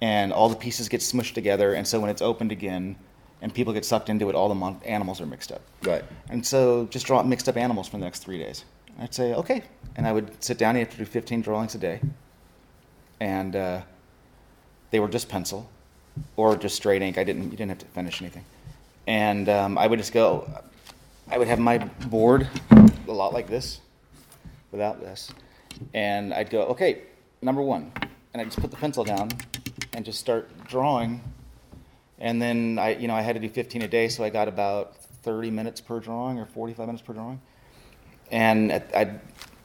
[0.00, 2.96] and all the pieces get smushed together and so when it's opened again
[3.42, 5.62] and people get sucked into it all the mon- animals are mixed up.
[5.82, 6.04] Right.
[6.28, 8.64] and so just draw mixed up animals for the next three days.
[8.98, 9.62] I'd say okay.
[9.96, 12.00] And i would sit down you have to do 15 drawings a day.
[13.18, 13.82] And uh,
[14.90, 15.68] they were just pencil
[16.36, 17.18] or just straight ink.
[17.18, 18.44] I didn't you didn't have to finish anything.
[19.06, 20.48] And um, i would just go
[21.30, 22.48] i would have my board
[23.08, 23.80] a lot like this
[24.72, 25.32] without this
[25.94, 27.02] and i'd go okay
[27.42, 27.92] number one
[28.32, 29.28] and i just put the pencil down
[29.92, 31.20] and just start drawing
[32.22, 34.46] And then I, you know, I had to do 15 a day, so I got
[34.46, 37.40] about 30 minutes per drawing or 45 minutes per drawing.
[38.30, 39.20] And I'd,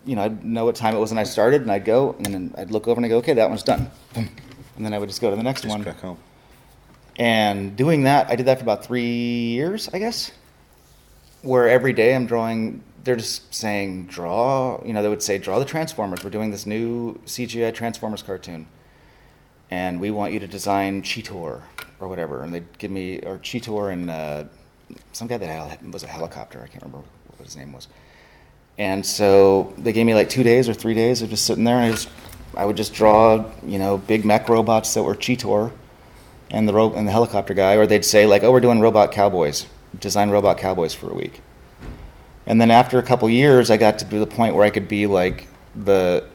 [0.05, 2.25] you know, I'd know what time it was when I started, and I'd go, and
[2.33, 3.91] then I'd look over and I go, okay, that one's done.
[4.15, 5.83] And then I would just go to the next Just one.
[5.83, 6.17] Back home.
[7.17, 9.03] And doing that, I did that for about three
[9.59, 10.31] years, I guess,
[11.41, 15.59] where every day I'm drawing, they're just saying, draw, you know, they would say, draw
[15.59, 16.23] the Transformers.
[16.23, 18.67] We're doing this new CGI Transformers cartoon.
[19.69, 21.61] And we want you to design Cheetor
[21.99, 22.43] or whatever.
[22.43, 24.45] And they'd give me, or Cheetor and uh,
[25.13, 26.61] some guy that was a helicopter.
[26.63, 27.87] I can't remember what his name was.
[28.77, 31.77] And so they gave me like two days or three days of just sitting there,
[31.77, 32.09] and I just,
[32.57, 35.71] I would just draw, you know, big mech robots that were Cheetor,
[36.51, 39.13] and the ro- and the helicopter guy, or they'd say like, "Oh, we're doing robot
[39.13, 39.65] cowboys.
[39.97, 41.41] Design robot cowboys for a week."
[42.47, 45.07] And then after a couple years, I got to the point where I could be
[45.07, 46.27] like the.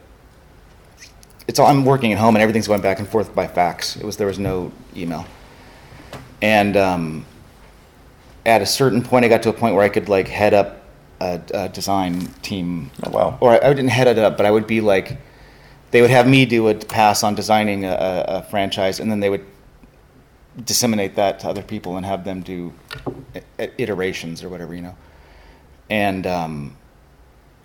[1.47, 3.95] It's all I'm working at home, and everything's going back and forth by fax.
[3.95, 5.25] It was there was no email,
[6.41, 7.25] and um,
[8.45, 10.81] at a certain point, I got to a point where I could like head up
[11.21, 12.91] a, a design team.
[13.03, 13.37] Oh, wow.
[13.39, 15.17] Or I, I didn't head it up, but I would be like,
[15.91, 19.29] they would have me do a pass on designing a, a, franchise, and then they
[19.29, 19.45] would
[20.65, 22.73] disseminate that to other people and have them do
[23.77, 24.95] iterations or whatever, you know.
[25.91, 26.77] And um,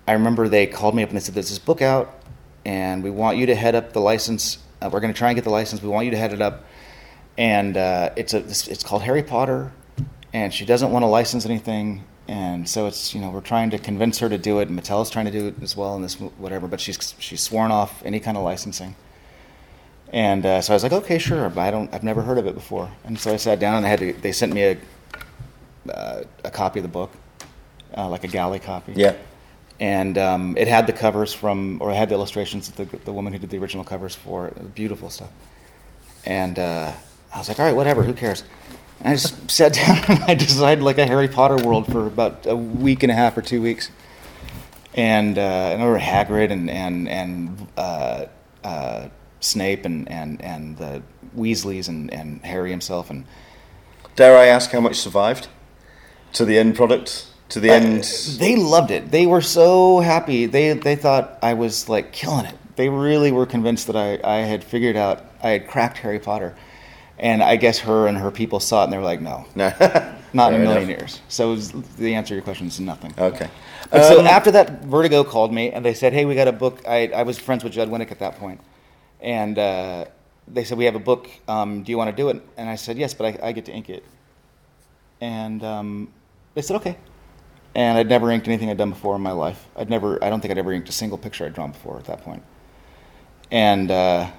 [0.05, 2.13] I remember they called me up and they said, "There's this book out,
[2.65, 4.57] and we want you to head up the license.
[4.81, 5.81] Uh, we're going to try and get the license.
[5.81, 6.65] We want you to head it up,
[7.37, 9.71] and uh, it's a it's, it's called Harry Potter,
[10.33, 13.77] and she doesn't want to license anything." And so it's you know we're trying to
[13.77, 16.15] convince her to do it, and Mattel's trying to do it as well, and this
[16.15, 16.67] whatever.
[16.67, 18.97] But she's she's sworn off any kind of licensing.
[20.11, 22.47] And uh, so I was like, okay, sure, but I don't, I've never heard of
[22.47, 22.89] it before.
[23.03, 24.77] And so I sat down and I had to, they sent me a,
[25.89, 27.11] uh, a copy of the book,
[27.97, 28.93] uh, like a galley copy.
[28.95, 29.15] Yeah.
[29.79, 33.13] And um, it had the covers from, or it had the illustrations of the, the
[33.13, 34.75] woman who did the original covers for it.
[34.75, 35.29] Beautiful stuff.
[36.25, 36.91] And uh,
[37.33, 38.43] I was like, all right, whatever, who cares?
[38.99, 42.45] And I just sat down and I designed like a Harry Potter world for about
[42.45, 43.91] a week and a half or two weeks.
[44.93, 48.25] And, uh, and over Hagrid and, and, and uh,
[48.63, 49.09] uh,
[49.41, 51.03] Snape and, and, and the
[51.35, 53.11] Weasleys and, and Harry himself.
[53.11, 53.25] And
[54.15, 55.47] Dare I ask how much survived
[56.33, 57.27] to the end product?
[57.49, 58.03] To the end.
[58.39, 59.09] They loved it.
[59.11, 60.45] They were so happy.
[60.47, 62.55] They they thought I was like killing it.
[62.75, 66.55] They really were convinced that I, I had figured out I had cracked Harry Potter.
[67.19, 69.71] And I guess her and her people saw it and they were like, no, No.
[70.33, 70.99] not in a million enough.
[70.99, 71.21] years.
[71.29, 73.11] So was, the answer to your question is nothing.
[73.17, 73.49] Okay.
[73.89, 76.51] But so Um, after that, Vertigo called me and they said, "Hey, we got a
[76.51, 78.59] book." I, I was friends with Judd Winick at that point.
[78.59, 78.61] point,
[79.21, 80.05] and uh,
[80.47, 81.27] they said, "We have a book.
[81.47, 83.65] Um, do you want to do it?" And I said, "Yes, but I, I get
[83.65, 84.03] to ink it."
[85.21, 86.09] And um,
[86.53, 86.97] they said, "Okay."
[87.77, 89.63] And I'd never inked anything I'd done before in my life.
[89.77, 90.21] I'd never.
[90.23, 92.41] I don't think I'd ever inked a single picture I'd drawn before at that point.
[93.51, 94.31] And uh,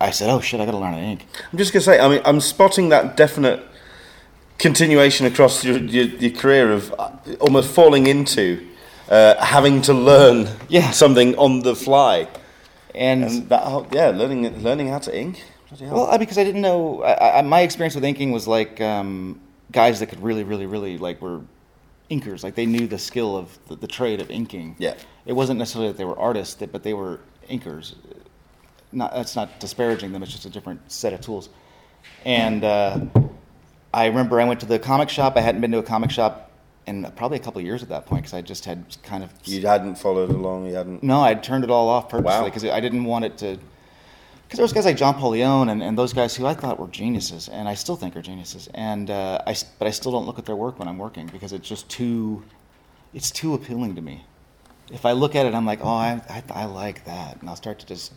[0.00, 1.84] I said, "Oh shit, I got to learn how to ink." I'm just going to
[1.84, 3.60] say, I mean, I'm spotting that definite
[4.58, 8.64] continuation across your, your, your career of uh, almost falling into
[9.08, 10.90] uh, having to learn Yeah.
[10.92, 12.28] something on the fly.
[12.94, 15.42] And, And that, yeah, learning learning how to ink.
[15.80, 17.02] Well, I, because I didn't know.
[17.02, 19.40] I, I, my experience with inking was like um,
[19.72, 21.40] guys that could really, really, really like were
[22.10, 22.42] inkers.
[22.42, 24.76] Like they knew the skill of the, the trade of inking.
[24.78, 24.94] Yeah.
[25.26, 27.94] It wasn't necessarily that they were artists, that- but they were inkers.
[28.92, 30.22] Not that's not disparaging them.
[30.22, 31.48] It's just a different set of tools.
[32.24, 33.00] And uh,
[33.94, 35.36] I remember I went to the comic shop.
[35.36, 36.50] I hadn't been to a comic shop
[36.86, 39.32] in probably a couple of years at that point because I just had kind of
[39.44, 40.66] you hadn't followed along.
[40.66, 41.02] You hadn't.
[41.04, 42.44] no, I'd turned it all off purposely Wow.
[42.46, 43.58] because I didn't want it to.
[44.50, 46.80] Because there was guys like John Paul Leon and, and those guys who I thought
[46.80, 48.68] were geniuses, and I still think are geniuses.
[48.74, 51.52] And uh, I, but I still don't look at their work when I'm working because
[51.52, 52.42] it's just too,
[53.14, 54.24] it's too appealing to me.
[54.90, 57.54] If I look at it, I'm like, oh, I, I, I like that, and I'll
[57.54, 58.12] start to just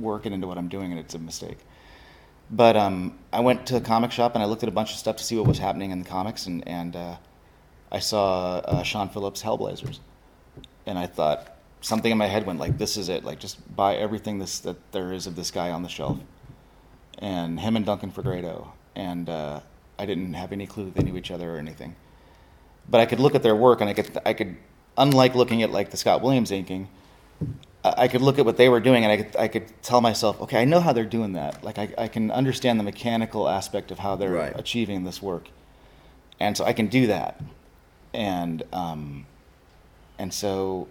[0.00, 1.58] work it into what I'm doing, and it's a mistake.
[2.50, 4.96] But um, I went to a comic shop and I looked at a bunch of
[4.96, 7.16] stuff to see what was happening in the comics, and, and uh,
[7.92, 10.00] I saw uh, Sean Phillips' Hellblazers
[10.86, 11.51] and I thought
[11.82, 13.24] something in my head went like, "This is it!
[13.24, 16.18] Like, just buy everything this that there is of this guy on the shelf."
[17.18, 19.60] And him and Duncan Fegredo, and uh,
[19.98, 21.94] I didn't have any clue they knew each other or anything,
[22.88, 24.56] but I could look at their work and I could I could,
[24.96, 26.88] unlike looking at like the Scott Williams inking,
[27.84, 30.00] I I could look at what they were doing and I could I could tell
[30.00, 31.62] myself, okay, I know how they're doing that.
[31.62, 34.52] Like I, I can understand the mechanical aspect of how they're Right.
[34.58, 35.48] achieving this work,
[36.40, 37.40] and so I can do that,
[38.14, 39.26] and um,
[40.18, 40.88] and so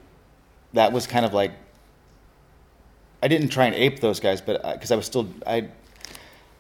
[0.74, 1.52] that was kind of like
[3.24, 5.68] I didn't try and ape those guys, but uh, because I was still I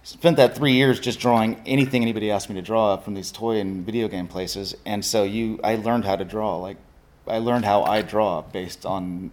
[0.04, 3.60] spent that three years just drawing anything anybody asked me to draw from these toy
[3.60, 6.58] and video game places, and so you I learned how to draw.
[6.58, 6.78] Like
[7.28, 9.32] I learned how I draw based on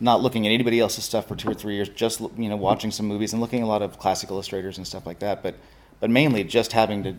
[0.00, 2.90] not looking at anybody else's stuff for two or three years, just you know watching
[2.90, 5.54] some movies and looking at a lot of classic illustrators and stuff like that, but
[6.00, 7.14] but mainly just having to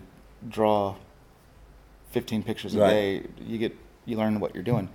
[0.49, 0.95] draw
[2.11, 2.89] 15 pictures a Right.
[2.89, 3.23] day.
[3.45, 4.89] You get you learn what you're doing,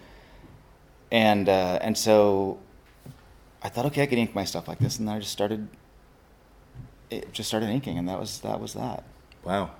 [1.10, 2.58] and uh, and so
[3.62, 5.68] I thought, okay, I could ink my stuff like this, and then I just started.
[7.10, 9.04] It just started inking, and that was that was that.
[9.44, 9.70] Wow.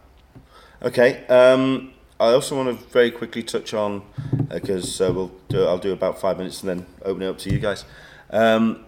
[0.82, 1.26] Okay.
[1.26, 4.02] Um, I also want to very quickly touch on
[4.48, 5.64] because uh, we'll do.
[5.64, 7.84] I'll do about five minutes and then open it up to you guys.
[8.30, 8.84] Um,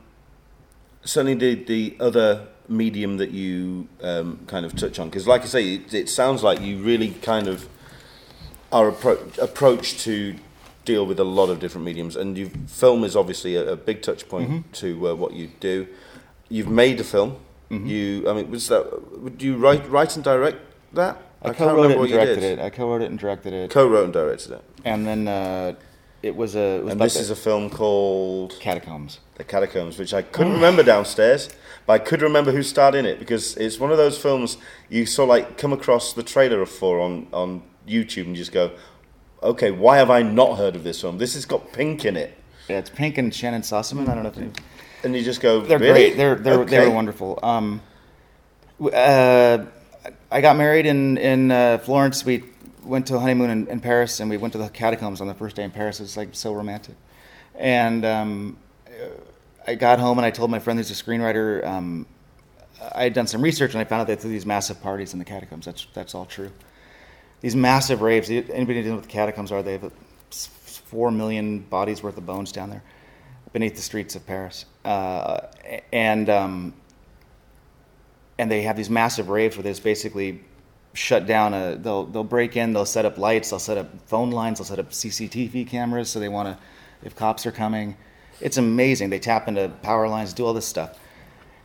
[1.03, 5.47] certainly, the the other medium that you um, kind of touch on because, like I
[5.47, 7.69] say, it, it sounds like you really kind of
[8.73, 10.37] our appro- approach to
[10.85, 14.03] deal with a lot of different mediums, and you film is obviously a, a big
[14.03, 15.87] touch point to uh, what you do.
[16.49, 17.37] You've made a film.
[17.71, 19.21] You, I mean, was that?
[19.21, 20.59] Would you write, write and direct
[20.93, 21.23] that?
[21.41, 22.59] I, can't co-wrote it remember and what you directed did.
[22.59, 22.63] it.
[22.63, 24.65] I co-wrote it and directed it, Co-wrote and directed it.
[24.85, 25.75] and then uh,
[26.21, 26.79] it was a.
[26.79, 29.21] It was And this is a film called catacombs.
[29.37, 31.49] The Catacombs, which I couldn't remember downstairs,
[31.87, 34.59] but I could remember who starred in it because it's one of those films
[34.89, 38.73] you saw like come across the trailer for on, on YouTube and just go,
[39.43, 41.19] okay, why have I not heard of this film?
[41.19, 42.37] This has got Pink in it.
[42.69, 44.09] Yeah, it's Pink and Shannyn Sossamon.
[44.09, 44.53] I don't know if you.
[45.03, 45.93] And you just go, They're really?
[46.11, 46.17] great.
[46.17, 46.89] They're they're they Okay.
[46.89, 47.39] were wonderful.
[47.43, 47.81] Um,
[48.81, 49.65] uh,
[50.31, 52.25] I got married in in uh, Florence.
[52.25, 52.45] We
[52.85, 55.35] went to a honeymoon in, in Paris, and we went to the catacombs on the
[55.35, 56.01] first day in Paris.
[56.01, 56.95] It was like so romantic.
[57.57, 58.57] And um,
[59.67, 61.65] I got home and I told my friend who's a screenwriter.
[61.67, 62.07] Um,
[62.95, 65.19] I had done some research and I found out they threw these massive parties in
[65.19, 65.67] the catacombs.
[65.67, 66.51] That's that's all true.
[67.41, 68.31] These massive raves.
[68.31, 69.63] Anybody knows what the catacombs are?
[69.63, 69.73] They?
[69.73, 69.93] Have
[70.31, 72.83] four million bodies worth of bones down there
[73.53, 75.47] beneath the streets of Paris, uh,
[75.93, 76.75] and um,
[78.39, 80.41] and they have these massive raves where there's basically
[80.93, 84.33] shut down a they'll they'll break in they'll set up lights they'll set up phone
[84.33, 86.59] lines they'll set up CCTV cameras so they want to
[87.03, 87.97] if cops are coming.
[88.41, 89.11] It's amazing.
[89.11, 90.99] They tap into power lines do all this stuff.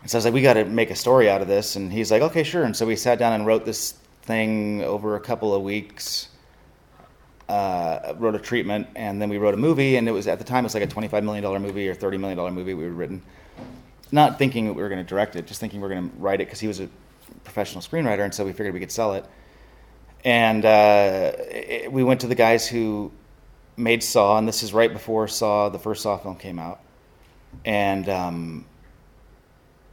[0.02, 1.76] And so I was like we got to make a story out of this.
[1.76, 2.64] And he's like okay sure.
[2.64, 3.96] And so we sat down and wrote this
[4.26, 6.30] thing over a couple of weeks
[7.48, 10.44] uh, wrote a treatment and then we wrote a movie and it was at the
[10.44, 12.84] time it was like a 25 million dollar movie or 30 million dollar movie we
[12.84, 13.22] had written.
[14.12, 16.16] Not thinking that we were going to direct it just thinking we were going to
[16.18, 16.90] write it because he was a
[17.44, 19.26] professional screenwriter and so we figured we could sell it.
[20.24, 23.12] And uh, it, we went to the guys who
[23.78, 26.80] made saw and this is right before saw the first saw film came out.
[27.64, 28.66] And um,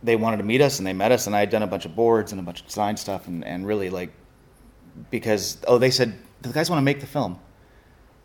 [0.03, 1.85] they wanted to meet us and they met us and i had done a bunch
[1.85, 4.11] of boards and a bunch of design stuff and, and really like
[5.11, 7.39] because oh they said the guys want to make the film?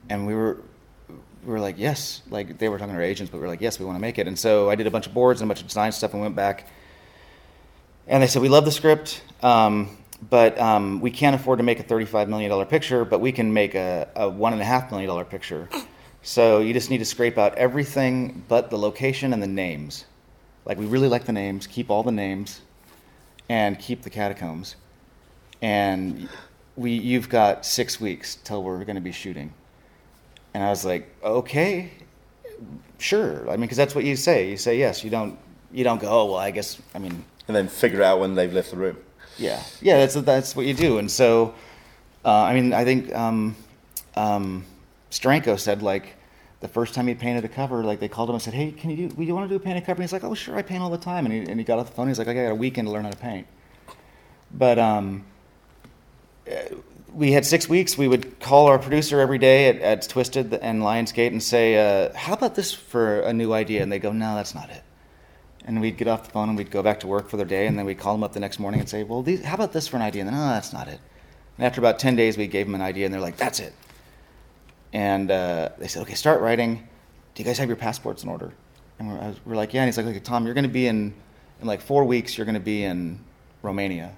[0.09, 0.57] And we were
[1.09, 2.21] we were like yes.
[2.29, 4.01] Like they were talking to our agents but we were like yes we want to
[4.01, 4.27] make it.
[4.27, 6.21] And so i did a bunch of boards and a bunch of design stuff and
[6.21, 6.69] went back.
[8.07, 9.97] And they said we love the script um,
[10.29, 13.75] but um, we can't afford to make a $35 million picture but we can make
[13.75, 15.69] a, a $1.5 million picture.
[16.23, 20.05] So you just need to scrape out everything but the location and the names.
[20.65, 22.59] Like we really like the names keep all the names
[23.47, 24.75] and keep the catacombs.
[25.61, 26.27] And
[26.77, 29.51] we you've got six weeks till we're going to be shooting.
[30.53, 31.91] And i was like okay
[32.99, 33.47] sure.
[33.49, 34.49] I mean because that's what you say.
[34.49, 35.03] You say yes.
[35.03, 35.37] You don't
[35.71, 37.23] you don't go oh well i guess i mean.
[37.47, 38.97] And then figure out when they've left the room.
[39.37, 39.61] yeah.
[39.81, 40.99] Yeah that's that's what you do.
[40.99, 41.53] And so
[42.23, 43.55] uh, i mean i think um,
[44.15, 44.65] um,
[45.11, 46.15] Steranko said like
[46.59, 48.89] the first time he painted a cover like they called him and said hey can
[48.89, 49.97] you do you want to do a painted cover?
[50.01, 51.25] And he's like oh sure i paint all the time.
[51.25, 52.07] And he, and he got off the phone.
[52.07, 53.47] He's like i got a weekend to learn how to paint.
[54.51, 55.25] But um,
[57.13, 57.97] we had six weeks.
[57.97, 62.13] We would call our producer every day at, at Twisted and Lionsgate and say, uh,
[62.15, 64.83] "How about this for a new idea?" And they go, "No, that's not it."
[65.65, 67.67] And we'd get off the phone and we'd go back to work for their day,
[67.67, 69.73] and then we'd call them up the next morning and say, "Well, these, how about
[69.73, 70.99] this for an idea?" And then, "No, that's not it."
[71.57, 73.73] And after about ten days, we gave them an idea, and they're like, "That's it."
[74.93, 76.87] And uh, they said, "Okay, start writing.
[77.35, 78.53] Do you guys have your passports in order?"
[78.99, 80.87] And we're, was- we're like, "Yeah." And he's like, "Okay, Tom, you're going to be
[80.87, 81.13] in
[81.61, 82.37] in like four weeks.
[82.37, 83.19] You're going to be in
[83.63, 84.13] Romania."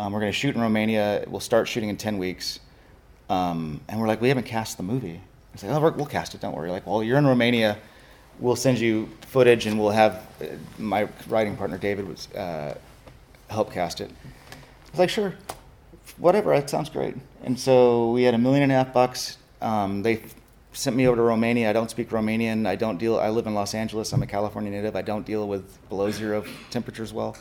[0.00, 1.26] Um, we're going to shoot in Romania.
[1.28, 2.58] We'll start shooting in 10 weeks.
[3.28, 5.20] Um, and we're like, we haven't cast the movie.
[5.52, 6.40] He's like, oh, we're- we'll cast it.
[6.40, 6.70] Don't worry.
[6.70, 7.76] Like, well, you're in Romania.
[8.38, 10.46] We'll send you footage and we'll have uh,
[10.78, 12.78] my writing partner, David, was, uh,
[13.50, 14.10] help cast it.
[14.10, 15.34] I was like, sure,
[16.16, 16.54] whatever.
[16.54, 17.14] That sounds great.
[17.44, 19.36] And so we had a million and a half bucks.
[19.60, 20.22] Um, they
[20.72, 21.68] sent me over to Romania.
[21.68, 22.66] I don't speak Romanian.
[22.66, 24.14] I don't deal, I live in Los Angeles.
[24.14, 24.96] I'm a California native.
[24.96, 27.36] I don't deal with below zero temperatures well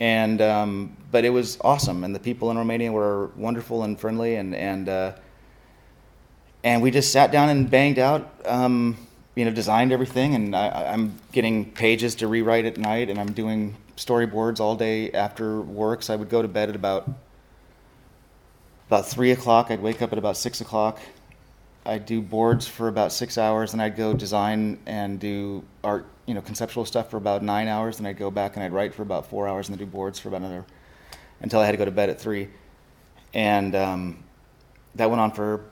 [0.00, 4.36] and um, but it was awesome, and the people in Romania were wonderful and friendly,
[4.36, 5.12] and and uh,
[6.64, 8.96] and we just sat down and banged out, um,
[9.34, 13.32] you know, designed everything, and I, I'm getting pages to rewrite at night, and I'm
[13.32, 16.02] doing storyboards all day after work.
[16.02, 17.10] So I would go to bed at about
[18.88, 19.70] about three o'clock.
[19.70, 20.98] I'd wake up at about six o'clock.
[21.84, 26.34] I'd do boards for about six hours, and I'd go design and do art, you
[26.34, 27.96] know, conceptual stuff for about nine hours.
[27.96, 30.18] Then I'd go back and I'd write for about four hours, and then do boards
[30.18, 30.64] for about another
[31.40, 32.48] until I had to go to bed at three,
[33.32, 34.22] and um,
[34.94, 35.64] that went on for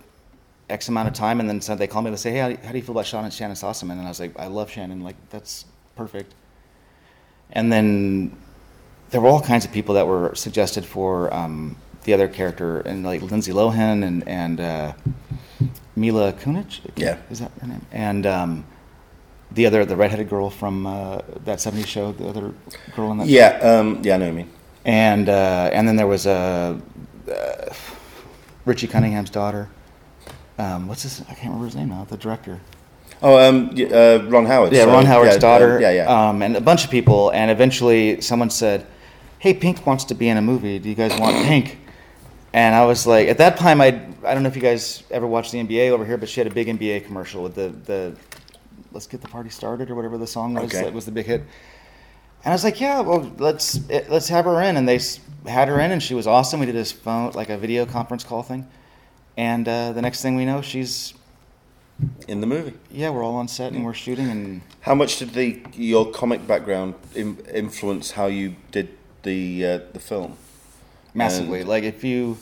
[0.71, 2.49] X amount of time, and then so they called me and they say, "Hey, how
[2.49, 4.47] do, you, how do you feel about Shannyn, Shannyn Sossamon?" And I was like, "I
[4.47, 5.03] love Shannyn.
[5.03, 6.35] Like that's perfect."
[7.53, 8.35] And then
[9.11, 13.05] there were all kinds of people that were suggested for um, the other character, and
[13.05, 14.93] like Lindsay Lohan and and uh,
[15.95, 16.81] Mila Kunis.
[16.97, 17.19] Yeah.
[17.31, 17.85] is that her name?
[17.93, 18.65] And um,
[19.53, 22.53] the other, the redheaded girl from uh, that '70s show, the other
[22.95, 23.27] girl in that.
[23.29, 24.51] Yeah, um, yeah, I know what you mean.
[24.85, 26.81] And uh, and then there was a
[27.31, 27.75] uh,
[28.65, 29.69] Richie Cunningham's daughter.
[30.59, 31.21] Um, what's his?
[31.23, 32.05] I can't remember his name now.
[32.05, 32.61] The director.
[33.23, 34.73] Oh, um, uh, Ron Howard.
[34.73, 35.77] Yeah, so- Ron Howard's yeah, daughter.
[35.77, 36.29] um, yeah, yeah.
[36.29, 37.31] Um, and a bunch of people.
[37.31, 38.87] And eventually, someone said,
[39.39, 40.79] "Hey, Pink wants to be in a movie.
[40.79, 41.79] Do you guys want Pink?"
[42.53, 43.89] And I was like, at that time, I
[44.25, 46.47] I don't know if you guys ever watched the NBA over here, but she had
[46.47, 48.17] a big NBA commercial with the the
[48.97, 50.65] "Let's Get the Party Started" or whatever the song was.
[50.65, 50.83] Okay.
[50.83, 51.43] That was the big hit.
[52.45, 54.77] And I was like, yeah, well, let's eh, let's have her in.
[54.77, 55.01] And they
[55.47, 56.61] had her in, and she was awesome.
[56.61, 58.67] We did this phone like a video conference call thing.
[59.37, 61.13] And uh, the next thing we know, she's
[62.29, 62.75] in the movie.
[62.91, 64.63] yeah, we're all on set and we're shooting and.
[64.81, 68.89] How much did the your comic background in, influence how you did
[69.23, 70.37] the uh, the film?
[71.17, 71.61] massively.
[71.61, 72.39] And- like if you,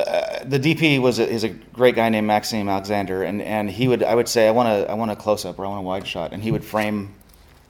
[0.00, 3.88] uh, the DP was a, is a great guy named Maxime Alexandre, and, and he
[3.88, 5.80] would I would say I want to I want a close up or I want
[5.80, 7.14] a wide shot, and he would frame.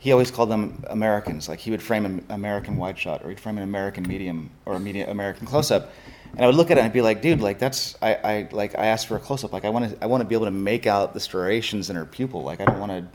[0.00, 1.48] He always called them Americans.
[1.48, 4.74] Like he would frame an American wide shot, or he'd frame an American medium or
[4.74, 5.90] a medium American close up,
[6.32, 8.48] and I would look at it and I'd be like, dude, like that's I, I
[8.52, 9.52] like I asked for a close up.
[9.52, 11.96] Like I want to I want to be able to make out the striations in
[11.96, 12.42] her pupil.
[12.42, 13.06] Like I don't want to.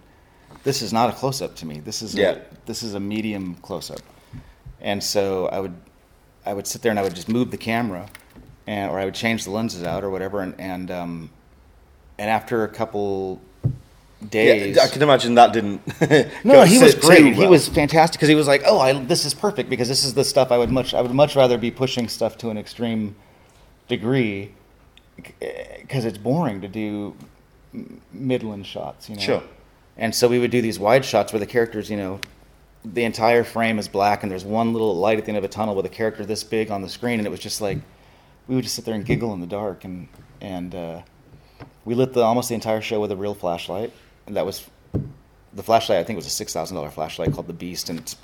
[0.64, 1.80] This is not a close up to me.
[1.80, 2.32] This is Yeah.
[2.32, 3.99] a, this is a medium close up,
[4.82, 5.74] and so I would
[6.45, 8.09] I would sit there and I would just move the camera,
[8.68, 11.30] and or I would change the lenses out or whatever, and and um,
[12.18, 13.41] and after a couple
[14.30, 15.82] days, Yeah, I can imagine that didn't.
[16.45, 17.34] no, he was great.
[17.36, 20.14] He was fantastic because he was like, "Oh, I, this is perfect because this is
[20.14, 23.16] the stuff I would much I would much rather be pushing stuff to an extreme
[23.88, 24.51] degree
[25.16, 27.16] because it's boring to do
[28.11, 29.43] Midland shots, you know." Sure.
[29.97, 32.20] And so we would do these wide shots where the characters, you know,
[32.84, 35.47] the entire frame is black and there's one little light at the end of a
[35.47, 37.78] tunnel with a character this big on the screen, and it was just like
[38.47, 40.07] we would just sit there and giggle in the dark, and
[40.41, 41.01] and uh,
[41.85, 43.91] we lit the almost the entire show with a real flashlight,
[44.27, 44.67] and that was
[45.53, 45.99] the flashlight.
[45.99, 48.15] I think it was a six thousand dollar flashlight called the Beast, and it's,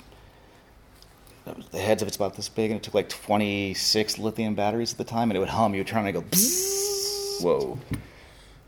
[1.70, 4.92] the heads of it's about this big, and it took like twenty six lithium batteries
[4.92, 5.74] at the time, and it would hum.
[5.74, 7.78] You would turn on and go, Bzzz, Whoa.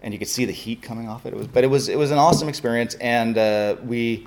[0.02, 1.34] and you could see the heat coming off it.
[1.34, 4.26] It was, but it was it was an awesome experience, and uh, we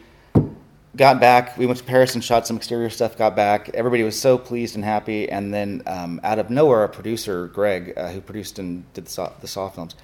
[0.96, 1.58] got back.
[1.58, 3.18] We went to Paris and shot some exterior stuff.
[3.18, 3.70] Got back.
[3.70, 5.30] Everybody was so pleased and happy.
[5.30, 9.12] And then um, out of nowhere, our producer Greg, uh, who produced and did the
[9.12, 9.96] Saw, the Saw films,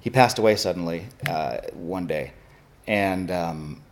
[0.00, 2.32] he passed away suddenly uh, one day.
[2.86, 3.82] And um,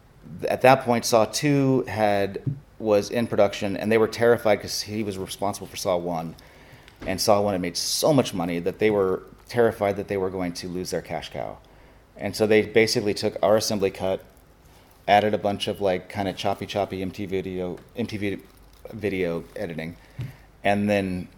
[0.48, 2.42] at that point, Saw Two had
[2.78, 6.34] was in production, and they were terrified because he was responsible for Saw One,
[7.06, 10.30] and Saw One had made so much money that they were terrified that they were
[10.30, 11.58] going to lose their cash cow.
[12.16, 14.24] And so they basically took our assembly cut,
[15.08, 18.40] added a bunch of like kind of choppy choppy MTV video MTV
[18.92, 19.96] video editing,
[20.64, 21.28] and then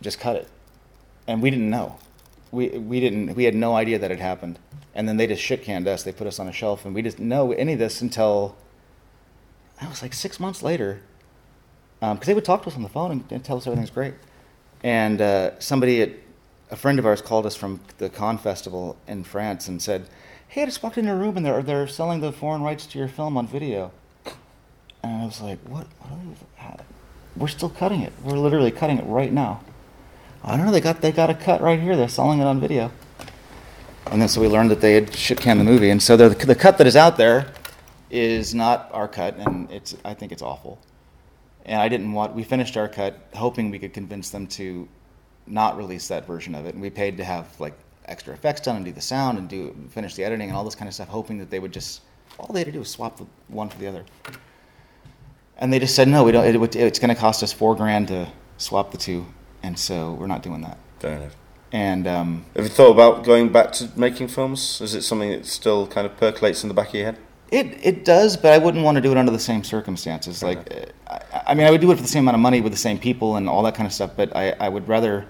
[0.00, 0.48] just cut it.
[1.26, 1.98] And we didn't know.
[2.50, 4.58] We we didn't we had no idea that it happened.
[4.94, 6.04] And then they just shit canned us.
[6.04, 8.56] They put us on a shelf, and we didn't know any of this until
[9.80, 11.00] that was like six months later.
[12.00, 14.14] Because they would talk to us on the phone and, and tell us everything's great.
[14.82, 16.10] And uh, somebody at
[16.70, 20.08] a friend of ours called us from the Cannes Festival in France and said,
[20.54, 22.98] "Hey, I just walked into a room and they're they're selling the foreign rights to
[23.00, 23.90] your film on video."
[25.02, 25.88] And I was like, "What?
[25.98, 26.82] what are they, how- uh,
[27.36, 28.12] we're still cutting it.
[28.22, 29.62] We're literally cutting it right now."
[30.44, 30.70] I don't know.
[30.70, 31.96] They got they got a cut right here.
[31.96, 32.92] They're selling it on video.
[34.12, 36.28] And then so we learned that they had shit canned the movie, and so the
[36.28, 37.52] the cut that is out there
[38.08, 40.78] is not our cut, and it's I think it's awful.
[41.66, 42.32] And I didn't want.
[42.32, 44.86] We finished our cut, hoping we could convince them to
[45.48, 46.74] not release that version of it.
[46.74, 47.74] And we paid to have like
[48.06, 50.74] extra effects done and do the sound and do finish the editing and all this
[50.74, 52.02] kind of stuff, hoping that they would just
[52.38, 54.04] all they had to do was swap the one for the other.
[55.58, 56.44] And they just said no, we don't.
[56.44, 58.28] It, it's going to cost us four grand to
[58.58, 59.26] swap the two,
[59.62, 60.78] and so we're not doing that.
[60.98, 61.36] Fair enough.
[61.72, 64.80] And um, Have you thought about going back to making films?
[64.80, 67.18] Is it something that still kind of percolates in the back of your head?
[67.50, 70.42] It it does, but I wouldn't want to do it under the same circumstances.
[70.42, 72.60] Like, uh, I, I mean, I would do it for the same amount of money
[72.60, 74.12] with the same people and all that kind of stuff.
[74.16, 75.26] But I, I would rather,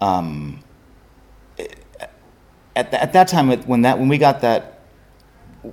[0.00, 0.60] um,
[2.76, 4.80] at at that time when that when we got that,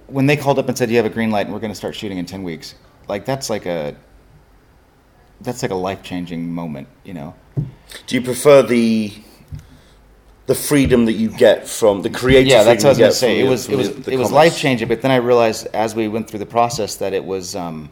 [0.08, 1.76] when they called up and said you have a green light and we're going to
[1.78, 2.76] start shooting in ten weeks,
[3.08, 3.95] like that's like a
[5.41, 7.34] that's like a life changing moment, you know.
[8.08, 9.14] Do you prefer the
[10.47, 12.47] the freedom that you get from the creative?
[12.47, 13.39] yeah, that's what I was gonna say.
[13.39, 14.88] It was it was the- it was life changing.
[14.88, 17.89] But then I realized as we went through the process that it was um,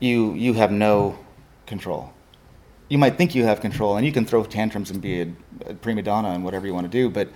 [0.00, 1.18] you you have no
[1.66, 2.12] control.
[2.88, 5.32] You might think you have control, and you can throw tantrums and be a,
[5.66, 7.28] a prima donna and whatever you want to do, but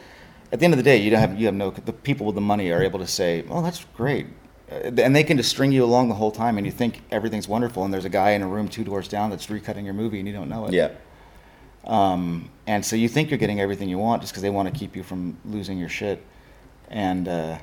[0.52, 1.70] at the end of the day, you don't have you have no.
[1.70, 4.26] The people with the money are able to say, "Oh, that's great,"
[4.70, 7.46] Uh, and they can just string you along the whole time, and you think everything's
[7.46, 10.18] wonderful, and there's a guy in a room two doors down that's recutting your movie,
[10.18, 10.72] and you don't know it.
[10.72, 10.90] Yeah.
[11.84, 14.76] Um, and so you think you're getting everything you want just because they want to
[14.76, 16.20] keep you from losing your shit.
[16.88, 17.58] And uh,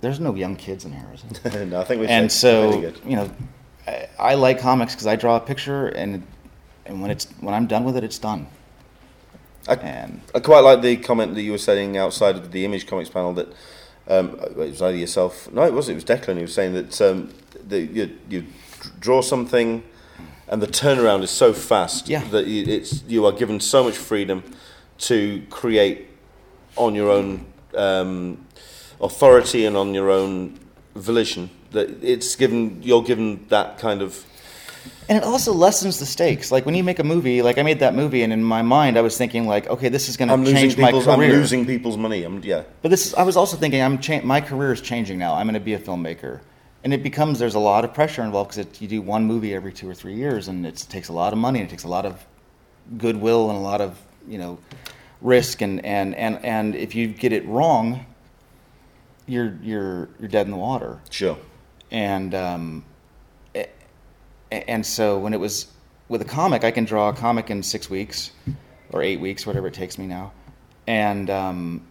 [0.00, 1.06] there's no young kids in here,
[1.66, 3.30] no, I think we and so really you know,
[3.86, 6.26] I, I like comics because I draw a picture, and
[6.86, 8.46] and when it's when I'm done with it, it's done.
[9.68, 12.86] I, And I quite like the comment that you were saying outside of the Image
[12.86, 13.48] Comics panel that
[14.08, 15.50] um, it was either yourself.
[15.52, 15.88] No, it was.
[15.88, 17.32] It was Declan who was saying that um,
[17.68, 18.44] that you, you
[18.98, 19.84] draw something,
[20.48, 22.24] and the turnaround is so fast Yeah.
[22.30, 24.42] that you, it's you are given so much freedom
[24.98, 26.08] to create
[26.76, 27.46] on your own
[27.76, 28.44] um,
[29.00, 30.58] authority and on your own
[30.96, 31.50] volition.
[31.70, 34.26] That it's given you're given that kind of
[35.08, 36.50] and it also lessens the stakes.
[36.52, 38.96] Like when you make a movie, like I made that movie, and in my mind,
[38.96, 41.32] I was thinking like, okay, this is going to change my people's I'm career.
[41.32, 42.22] losing people's money.
[42.24, 42.62] I'm yeah.
[42.82, 45.34] But this, is, I was also thinking, I'm cha- my career is changing now.
[45.34, 46.40] I'm going to be a filmmaker,
[46.84, 49.72] and it becomes there's a lot of pressure involved because you do one movie every
[49.72, 51.88] two or three years, and it takes a lot of money, and it takes a
[51.88, 52.24] lot of
[52.98, 53.98] goodwill and a lot of
[54.28, 54.58] you know
[55.20, 58.06] risk, and and and and if you get it wrong,
[59.26, 61.36] you're you're you're dead in the water Sure.
[61.90, 62.84] and um,
[64.52, 65.66] and so when it was
[66.08, 68.32] with a comic, I can draw a comic in six weeks
[68.90, 70.32] or eight weeks, whatever it takes me now,
[70.86, 71.86] and um,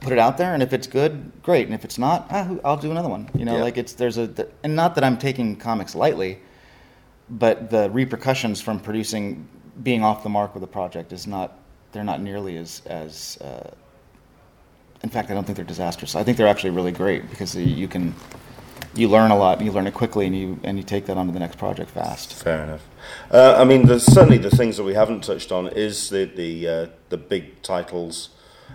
[0.00, 0.54] put it out there.
[0.54, 1.66] And if it's good, great.
[1.66, 3.28] And if it's not, ah, I'll do another one.
[3.34, 3.62] You know, Yeah.
[3.62, 6.40] like it's there's a and not that I'm taking comics lightly,
[7.30, 9.48] but the repercussions from producing
[9.82, 11.56] being off the mark with a project is not
[11.92, 13.70] they're not nearly as as uh,
[15.02, 16.16] in fact, I don't think they're disastrous.
[16.16, 18.14] I think they're actually really great because you can
[18.98, 21.16] you learn a lot, and you learn it quickly, and you and you take that
[21.16, 22.34] onto the next project fast.
[22.34, 22.84] Fair enough.
[23.30, 26.86] Uh, I mean, certainly the things that we haven't touched on is the the uh,
[27.08, 28.30] the big titles.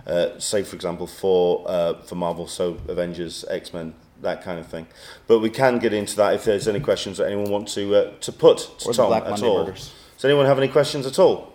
[0.07, 4.67] Uh, say, for example, for uh, for Marvel, so Avengers, X Men, that kind of
[4.67, 4.87] thing.
[5.27, 8.11] But we can get into that if there's any questions that anyone wants to uh,
[8.21, 9.65] to put to Or Tom Black at Monday all.
[9.65, 9.93] murders.
[10.15, 11.53] Does anyone have any questions at all?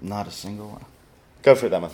[0.00, 0.84] Not a single one.
[1.42, 1.90] Go for it, then, man.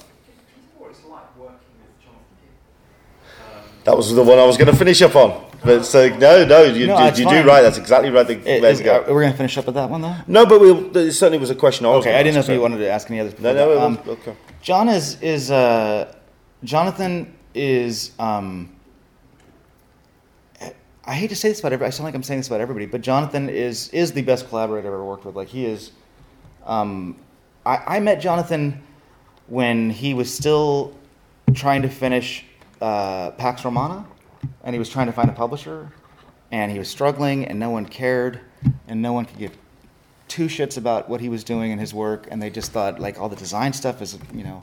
[0.78, 3.71] what it's like working with Jonathan Hickman.
[3.84, 5.44] That was the one I was going to finish up on.
[5.64, 7.62] But so no, no, you, No, you, you do right.
[7.62, 8.26] That's exactly right.
[8.26, 9.04] The, It- to go.
[9.08, 10.16] we're gonna finish up with that one though.
[10.26, 11.86] No, but we'll, there certainly was a question.
[11.86, 13.38] I was Okay, I didn't know if you wanted to ask any others.
[13.38, 13.80] No, no.
[13.80, 14.34] Um, was, okay.
[14.60, 16.12] John is is uh,
[16.64, 18.10] Jonathan is.
[18.18, 18.74] Um,
[21.04, 21.88] I hate to say this about everybody.
[21.88, 24.88] I sound like I'm saying this about everybody, but Jonathan is is the best collaborator
[24.88, 25.36] I've ever worked with.
[25.36, 25.92] Like he is.
[26.66, 27.16] Um,
[27.64, 28.82] I, I met Jonathan
[29.46, 30.96] when he was still
[31.54, 32.44] trying to finish
[32.82, 34.04] uh, Pax Romana,
[34.64, 35.92] and he was trying to find a publisher,
[36.50, 38.40] and he was struggling, and no one cared,
[38.88, 39.56] and no one could give
[40.28, 43.20] two shits about what he was doing in his work, and they just thought like
[43.20, 44.62] all the design stuff is, you know,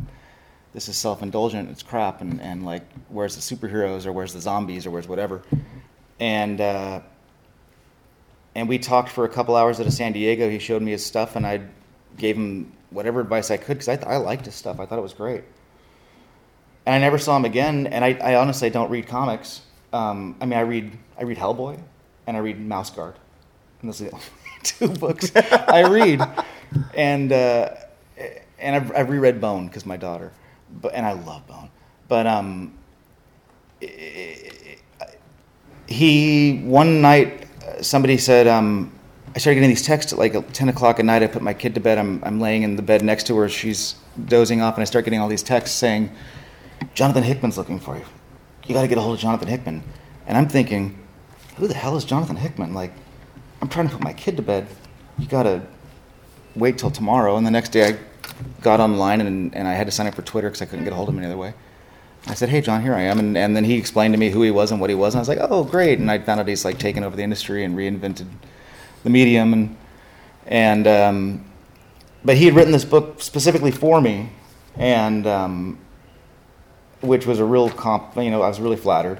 [0.74, 4.86] this is self-indulgent, it's crap, and, and like where's the superheroes or where's the zombies
[4.86, 5.42] or where's whatever,
[6.20, 7.00] and uh,
[8.56, 10.50] and we talked for a couple hours at a San Diego.
[10.50, 11.62] He showed me his stuff, and I
[12.18, 14.80] gave him whatever advice I could because I, I liked his stuff.
[14.80, 15.44] I thought it was great.
[16.90, 17.86] And I never saw him again.
[17.86, 19.62] And I, I honestly don't read comics.
[19.94, 21.80] Um, I mean, I read I read Hellboy,
[22.26, 23.14] and I read Mouse Guard,
[23.80, 24.26] and those are the only
[24.64, 26.20] two books I read.
[26.96, 27.76] And uh,
[28.58, 30.32] and I've, I've reread Bone because my daughter,
[30.82, 31.70] but and I love Bone.
[32.08, 32.74] But um,
[35.86, 37.46] he one night
[37.82, 38.92] somebody said um,
[39.36, 41.22] I started getting these texts at like ten o'clock at night.
[41.22, 42.00] I put my kid to bed.
[42.00, 43.48] I'm I'm laying in the bed next to her.
[43.48, 43.94] She's
[44.26, 46.10] dozing off, and I start getting all these texts saying,
[46.94, 48.06] "Jonathan Hickman's looking for you.
[48.66, 49.84] You got to get a hold of Jonathan Hickman."
[50.28, 50.98] And I'm thinking,
[51.58, 52.74] who the hell is Jonathan Hickman?
[52.74, 52.94] Like,
[53.62, 54.68] I'm trying to put my kid to bed.
[55.18, 55.62] You got to
[56.56, 57.36] wait till tomorrow.
[57.36, 57.98] And the next day, I
[58.62, 60.94] got online and, and I had to sign up for Twitter because I couldn't get
[60.94, 61.54] a hold of him any other way.
[62.28, 64.42] I said, "Hey, John, here I am," and, and then he explained to me who
[64.42, 66.40] he was and what he was, and I was like, "Oh, great!" And I found
[66.40, 68.28] out he's like taken over the industry and reinvented
[69.04, 69.78] the medium, and
[70.46, 71.46] and um,
[72.24, 74.32] but he had written this book specifically for me,
[74.76, 75.78] and um,
[77.02, 78.16] which was a real comp.
[78.16, 79.20] You know, I was really flattered.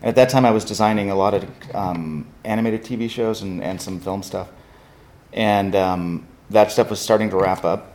[0.00, 1.44] And at that time, I was designing a lot of
[1.74, 4.48] um, animated TV shows and, and some film stuff,
[5.32, 7.94] and um, that stuff was starting to wrap up.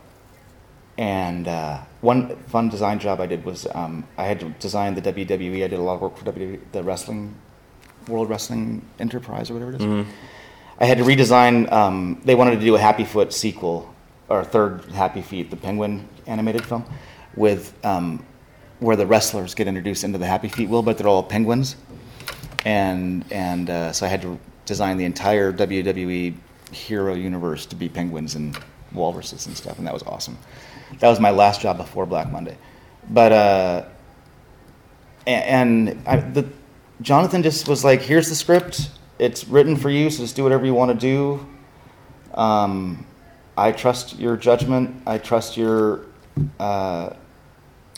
[0.98, 5.02] And uh, one fun design job I did was um, I had to design the
[5.02, 5.64] WWE.
[5.64, 7.34] I did a lot of work for WWE, the wrestling,
[8.08, 9.88] World Wrestling Enterprise or whatever it is.
[10.80, 11.72] I had to redesign.
[11.72, 13.94] Um, they wanted to do a Happy Foot sequel
[14.30, 16.86] or third Happy Feet, the Penguin animated film,
[17.36, 18.26] with um,
[18.84, 21.76] where the wrestlers get introduced into the Happy Feet wheel, but they're all penguins.
[22.66, 26.36] And and uh, so I had to design the entire WWE
[26.72, 28.58] hero universe to be penguins and
[28.94, 30.38] walruses and stuff, and that was awesome.
[31.00, 32.58] That was my last job before Black Monday,
[33.10, 33.86] but uh,
[35.28, 36.48] a- and I, the
[37.02, 38.90] Jonathan just was like, "Here's the script.
[39.20, 41.46] It's written for you, so just do whatever you want to do."
[42.34, 43.06] Um,
[43.58, 45.02] I trust your judgment.
[45.06, 46.06] I trust your
[46.60, 47.12] uh,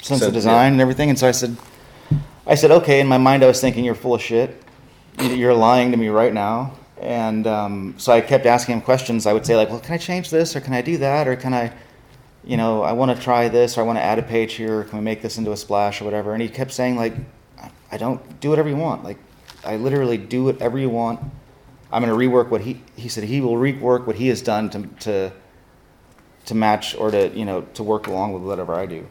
[0.06, 0.72] sense So, of design yeah.
[0.74, 1.10] and everything.
[1.10, 1.56] And so I said,
[2.46, 3.00] I said, okay.
[3.00, 4.62] In my mind, I was thinking, you're full of shit.
[5.20, 6.74] You- You're lying to me right now.
[7.02, 9.26] And um, so I kept asking him questions.
[9.26, 11.36] I would say like, well, can I change this, or can I do that, or
[11.36, 11.74] can I,
[12.44, 14.80] you know, I want to try this, or I want to add a page here.
[14.80, 16.34] Or Can we make this into a splash or whatever?
[16.34, 17.14] And he kept saying like,
[17.92, 19.04] I don't do whatever you want.
[19.04, 19.18] Like,
[19.66, 21.20] I literally do whatever you want.
[21.92, 23.24] I'm going to rework what he he said.
[23.24, 25.32] He will rework what he has done to to
[26.46, 29.08] to match or to you know to work along with whatever I do.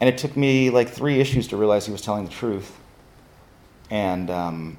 [0.00, 2.76] And it took me like three issues to realize he was telling the truth.
[3.90, 4.76] And um,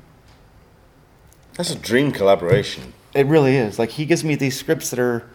[1.56, 2.94] That's a dream collaboration.
[3.14, 3.78] it really is.
[3.80, 5.28] Like he gives me these scripts that are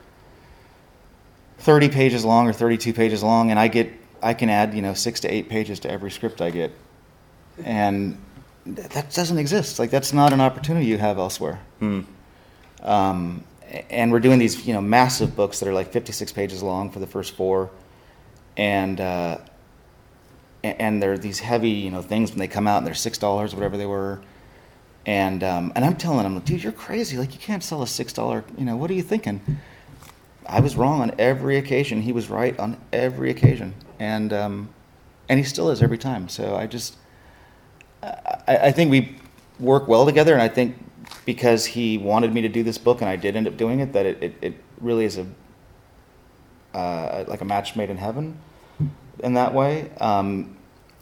[1.59, 3.91] 30 pages long or 32 pages long, and I get
[4.22, 6.72] I can add you know six to eight pages to every script I get,
[7.62, 8.16] and
[8.66, 9.78] that doesn't exist.
[9.78, 11.61] Like that's not an opportunity you have elsewhere.
[12.82, 13.45] Um,
[13.91, 17.01] and we're doing these you know massive books that are like 56 pages long for
[17.01, 17.70] the first four,
[18.57, 19.39] and uh,
[20.64, 23.18] a- and they're these heavy you know things when they come out and they're six
[23.18, 24.20] dollars whatever they were.
[25.06, 27.18] And um, and I'm telling him, dude, you're crazy.
[27.18, 28.44] Like you can't sell a six dollar.
[28.56, 29.40] You know what are you thinking?
[30.46, 32.02] I was wrong on every occasion.
[32.02, 34.68] He was right on every occasion, and um,
[35.28, 36.28] and he still is every time.
[36.28, 36.96] So I just
[38.02, 39.16] I, I think we
[39.58, 40.76] work well together, and I think
[41.24, 43.92] because he wanted me to do this book, and I did end up doing it,
[43.92, 45.26] that it, it, it really is a
[46.76, 48.36] uh, like a match made in heaven
[49.20, 49.90] in that way.
[50.00, 50.56] Um,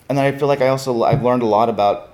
[0.09, 2.13] and then I feel like I also I've learned a lot about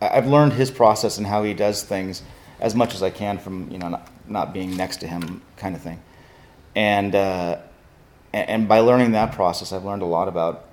[0.00, 2.22] I've learned his process and how he does things
[2.60, 5.74] as much as I can from you know not, not being next to him kind
[5.74, 6.00] of thing,
[6.74, 7.58] and uh,
[8.32, 10.66] and, by learning that process, I've learned a lot about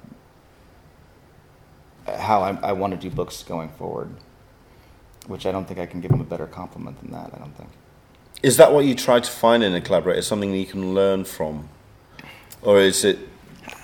[2.08, 4.10] how I, I want to do books going forward,
[5.28, 7.32] which I don't think I can give him a better compliment than that.
[7.34, 7.70] I don't think.
[8.42, 10.20] Is that what you try to find in a collaborator?
[10.20, 11.68] Is something that you can learn from,
[12.62, 13.20] or is it?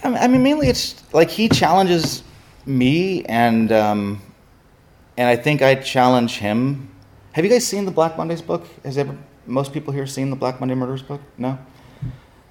[0.03, 2.23] I mean- mainly it's like he challenges
[2.65, 4.21] me, and um,
[5.17, 6.89] and I think I challenge him.
[7.33, 8.65] Have you guys seen the Black Mondays book?
[8.83, 11.21] Has ever most people here seen the Black Monday Murders book?
[11.37, 11.57] No.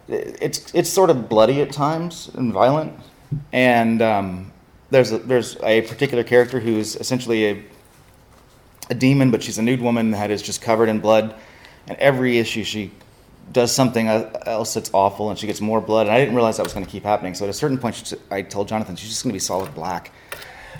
[0.09, 2.93] It's it's sort of bloody at times and violent,
[3.53, 4.53] and um,
[4.91, 7.64] there's a, there's a particular character who's essentially a
[8.91, 11.35] a demon, but she's a nude woman that is just covered in blood.
[11.87, 12.91] And every issue she
[13.55, 16.07] does something else that's awful, and she gets more blood.
[16.07, 17.34] And I didn't realize that was going to keep happening.
[17.34, 19.74] So at a certain point, she, I told Jonathan she's just going to be solid
[19.74, 20.12] black,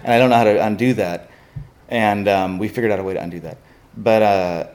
[0.03, 1.31] and I don't know how to undo that.
[1.89, 3.59] And um, we figured out a way to undo that.
[3.97, 4.67] But uh,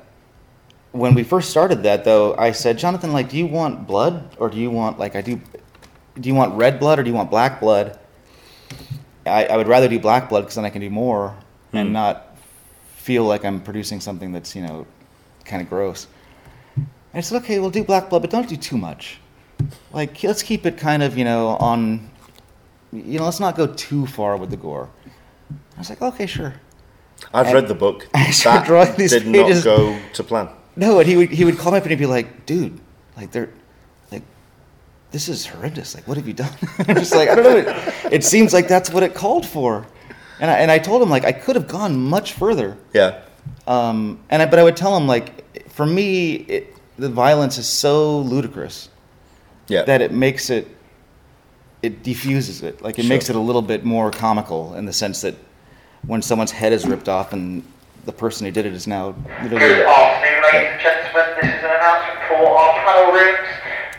[0.94, 4.50] when we first started that, though, I said, Jonathan, like, do you want blood, or
[4.50, 5.40] do you want like I do?
[6.20, 8.00] Do you want red blood, or do you want black blood?
[9.26, 11.36] I, I would rather do black blood because then I can do more
[11.74, 12.38] and not
[12.96, 14.88] feel like I'm producing something that's you know
[15.46, 16.08] kind of gross.
[17.14, 19.20] And I said, okay, we'll do black blood, but don't do too much.
[19.92, 22.10] Like, let's keep it kind of you know on.
[22.92, 24.90] You know, let's not go too far with the gore.
[25.76, 26.56] I was like, okay, sure.
[27.34, 28.08] I've And read the book.
[28.16, 29.66] I started That drawing these did pages.
[29.66, 30.50] not go to plan.
[30.76, 32.80] No, and he would he would call me up and he'd be like, dude,
[33.18, 33.50] like they're
[34.12, 34.24] like
[35.12, 35.94] this is horrendous.
[35.94, 36.54] Like, what have you done?
[36.88, 37.58] I'm just like, I don't know.
[38.06, 39.86] It, it seems like that's what it called for.
[40.40, 42.78] And I, and I told him like I could have gone much further.
[42.94, 43.22] Yeah.
[43.68, 47.68] Um, and I, but I would tell him like, for me, it, the violence is
[47.68, 48.90] so ludicrous
[49.68, 49.84] Yeah.
[49.84, 50.68] that it makes it,
[51.82, 52.82] it diffuses it.
[52.82, 53.10] Like it Sure.
[53.10, 55.36] makes it a little bit more comical in the sense that
[56.06, 57.64] when someone's head is ripped off and
[58.06, 61.26] the person who did it is now literally Good afternoon, ladies and gentlemen.
[61.42, 63.48] This is an announcement for our panel rooms.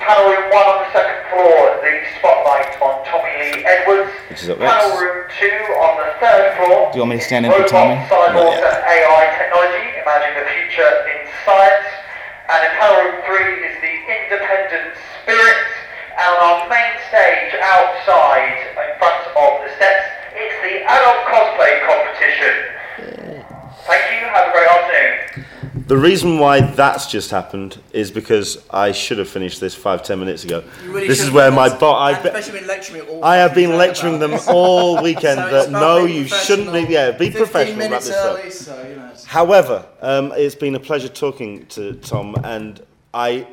[0.01, 4.12] Panel room one on the second floor, the spotlight on Tommy Lee Edwards.
[4.28, 4.72] Which is up next.
[4.76, 6.90] Panel room two on the third floor.
[6.92, 7.96] Do you want me to stand in for Tommy?
[8.09, 8.64] cyborgs, Not yet.
[8.64, 9.84] and AI technology.
[10.05, 11.88] Imagine the future in science.
[12.51, 15.59] And in panel room three is the independent spirit.
[16.18, 21.72] And on our main stage outside, in front of the steps, it's the adult cosplay
[21.86, 22.55] competition.
[23.86, 24.26] Thank you.
[24.28, 25.86] Have a great afternoon.
[25.86, 30.20] The reason why that's just happened is because I should have finished this five ten
[30.20, 30.62] minutes ago.
[30.84, 33.36] Really this is where my That's- bo- I've been, especially been lecturing me all I
[33.36, 36.84] have been lecturing them all weekend So that no, you shouldn't be.
[36.84, 36.92] professional.
[36.92, 37.78] Yeah, be professional.
[37.80, 38.38] Wrap minutes this up.
[38.38, 42.85] early, so, you know, it's- However, um, it's been a pleasure talking to Tom, and
[43.14, 43.47] I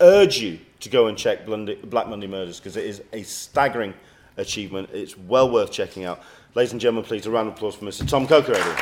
[0.00, 3.92] urge you to go and check Black Monday Murders because it is a staggering
[4.36, 4.90] achievement.
[4.92, 6.22] It's well worth checking out.
[6.54, 8.08] Ladies and gentlemen, please a round of applause for Mr.
[8.08, 8.76] Tom Cokerady.